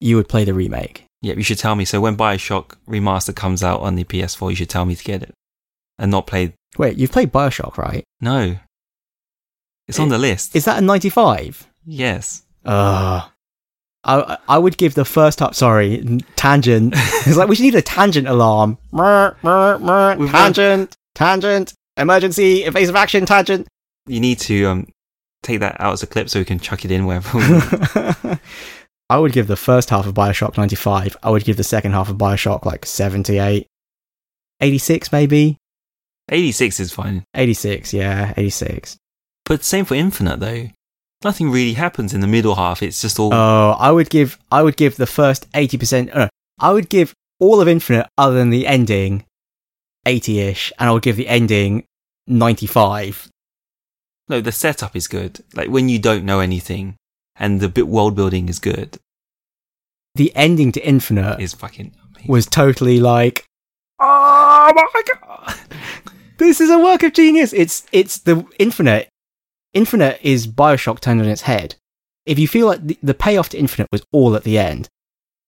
[0.00, 1.04] you would play the remake.
[1.22, 1.86] yeah, you should tell me.
[1.86, 5.22] So when Bioshock Remaster comes out on the PS4, you should tell me to get
[5.22, 5.32] it
[5.98, 6.52] and not play.
[6.76, 8.04] Wait, you've played Bioshock, right?
[8.20, 8.58] No,
[9.88, 10.54] it's on the list.
[10.54, 11.66] Is that a 95?
[11.86, 12.42] yes.
[12.66, 13.30] Ugh.
[14.04, 16.94] I, I would give the first half, sorry, tangent.
[16.96, 18.78] it's like we should need a tangent alarm.
[20.30, 23.66] Tangent, tangent, emergency, evasive action, tangent.
[24.06, 24.86] You need to um
[25.42, 27.36] take that out as a clip so we can chuck it in wherever.
[27.36, 28.38] we
[29.10, 31.16] I would give the first half of Bioshock 95.
[31.22, 33.66] I would give the second half of Bioshock like 78.
[34.60, 35.58] 86 maybe?
[36.30, 37.24] 86 is fine.
[37.34, 38.96] 86, yeah, 86.
[39.44, 40.68] But same for Infinite though.
[41.24, 42.82] Nothing really happens in the middle half.
[42.82, 43.32] It's just all.
[43.32, 47.60] Oh, I would give I would give the first 80%, uh, I would give all
[47.60, 49.24] of Infinite other than the ending
[50.06, 51.84] 80ish and I would give the ending
[52.26, 53.28] 95.
[54.28, 55.40] no, the setup is good.
[55.54, 56.96] Like when you don't know anything,
[57.38, 58.98] and the bit world building is good.
[60.14, 62.32] The ending to Infinite Is fucking amazing.
[62.32, 63.44] was totally like
[64.00, 65.54] oh my god.
[66.38, 67.52] This is a work of genius.
[67.54, 69.08] It's it's the Infinite
[69.76, 71.74] Infinite is BioShock turned on its head.
[72.24, 74.88] If you feel like the, the payoff to Infinite was all at the end,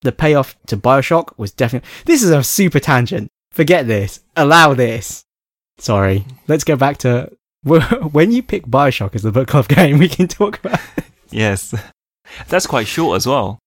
[0.03, 1.89] the payoff to BioShock was definitely.
[2.05, 3.31] This is a super tangent.
[3.53, 4.21] Forget this.
[4.37, 5.25] Allow this.
[5.79, 6.27] Sorry.
[6.47, 7.33] Let's go back to
[7.65, 9.97] when you pick BioShock as the book club game.
[9.99, 11.05] We can talk about It.
[11.31, 11.75] Yes,
[12.49, 13.59] that's quite short as well.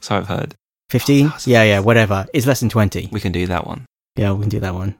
[0.00, 0.54] So I've heard.
[0.88, 1.26] fifteen.
[1.28, 2.26] Oh, Yeah, yeah, whatever.
[2.32, 3.08] It's less than twenty.
[3.12, 3.84] We can do that one.
[4.16, 4.96] Yeah, we can do that one.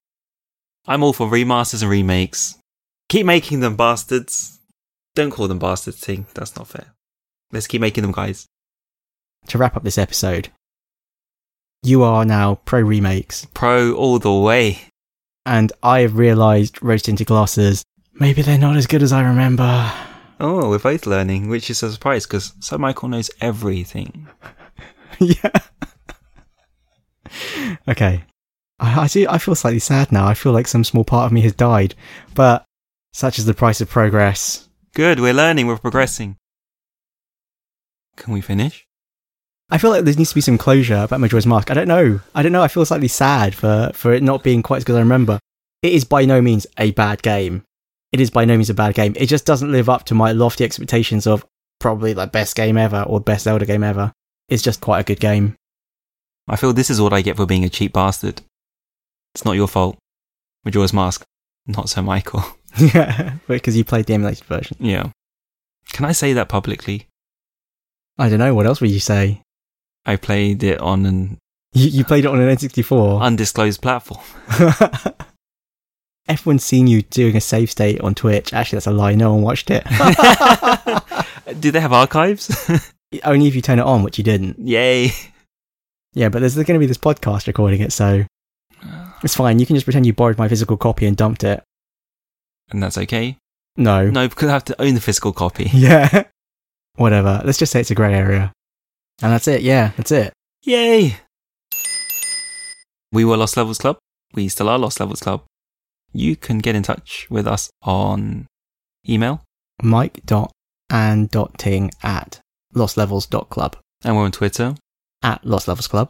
[0.86, 2.58] I'm all for remasters and remakes.
[3.08, 4.58] Keep making them, bastards.
[5.14, 6.26] Don't call them bastards, Ting.
[6.34, 6.94] That's not fair.
[7.50, 8.46] Let's keep making them, guys.
[9.48, 10.48] To wrap up this episode,
[11.82, 13.46] you are now pro remakes.
[13.54, 14.78] Pro all the way.
[15.44, 17.82] and I have realised Roast into Glasses,
[18.14, 19.92] maybe they're not as good as I remember.
[20.40, 24.28] Oh, we're both learning, which is a surprise because Sir Michael knows everything.
[25.18, 25.50] yeah.
[27.88, 28.24] okay.
[28.80, 29.26] I, I do.
[29.28, 30.26] I feel slightly sad now.
[30.26, 31.94] I feel like some small part of me has died,
[32.34, 32.64] but
[33.12, 34.68] such is the price of progress.
[34.94, 36.36] Good, we're learning, we're progressing.
[38.16, 38.86] Can we finish?
[39.70, 41.70] I feel like there needs to be some closure about Majora's Mask.
[41.70, 42.20] I don't know.
[42.34, 42.62] I don't know.
[42.62, 45.38] I feel slightly sad for, for it not being quite as good as I remember.
[45.80, 47.64] It is by no means a bad game.
[48.12, 49.14] It is by no means a bad game.
[49.16, 51.46] It just doesn't live up to my lofty expectations of
[51.80, 54.12] probably the best game ever or best Zelda game ever.
[54.50, 55.56] It's just quite a good game.
[56.46, 58.42] I feel this is what I get for being a cheap bastard.
[59.34, 59.96] It's not your fault.
[60.66, 61.24] Majora's Mask.
[61.66, 62.44] Not so Michael.
[62.94, 64.76] Yeah, because you played the emulated version.
[64.80, 65.10] yeah.
[65.92, 67.06] Can I say that publicly?
[68.18, 68.54] I don't know.
[68.54, 69.42] What else would you say?
[70.06, 71.38] I played it on an
[71.74, 73.20] You, you played it on an N64.
[73.20, 74.22] undisclosed platform.
[76.28, 78.52] Everyone's seen you doing a save state on Twitch.
[78.54, 79.14] Actually, that's a lie.
[79.14, 79.84] No one watched it.
[81.60, 82.50] Do they have archives?
[83.24, 84.58] Only if you turn it on, which you didn't.
[84.58, 85.10] Yay.
[86.14, 88.24] Yeah, but there's going to be this podcast recording it, so
[89.22, 89.58] it's fine.
[89.58, 91.62] You can just pretend you borrowed my physical copy and dumped it.
[92.72, 93.36] And that's okay?
[93.76, 94.10] No.
[94.10, 95.64] No, because I have to own the physical copy.
[95.72, 96.24] Yeah.
[96.96, 97.40] Whatever.
[97.44, 98.52] Let's just say it's a grey area.
[99.22, 99.62] And that's it.
[99.62, 100.32] Yeah, that's it.
[100.64, 101.16] Yay!
[103.10, 103.96] We were Lost Levels Club.
[104.34, 105.42] We still are Lost Levels Club.
[106.12, 108.46] You can get in touch with us on
[109.08, 109.42] email,
[109.82, 112.40] Mike.and.ting at
[112.74, 114.74] lostlevels.club and we're on Twitter,
[115.22, 116.08] at Lost Levels Club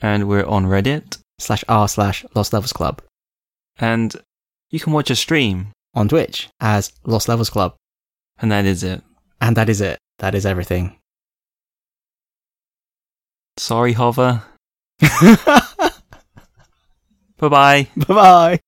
[0.00, 3.02] and we're on Reddit, slash r slash Lost Levels Club
[3.78, 4.14] and
[4.70, 7.74] you can watch a stream, on Twitch as Lost Levels Club.
[8.40, 9.02] and that is it.
[9.40, 9.98] And that is it.
[10.18, 10.96] That is everything.
[13.56, 14.42] Sorry, Hover.
[15.00, 15.90] Bye
[17.38, 17.88] Bye bye.
[18.06, 18.60] bye.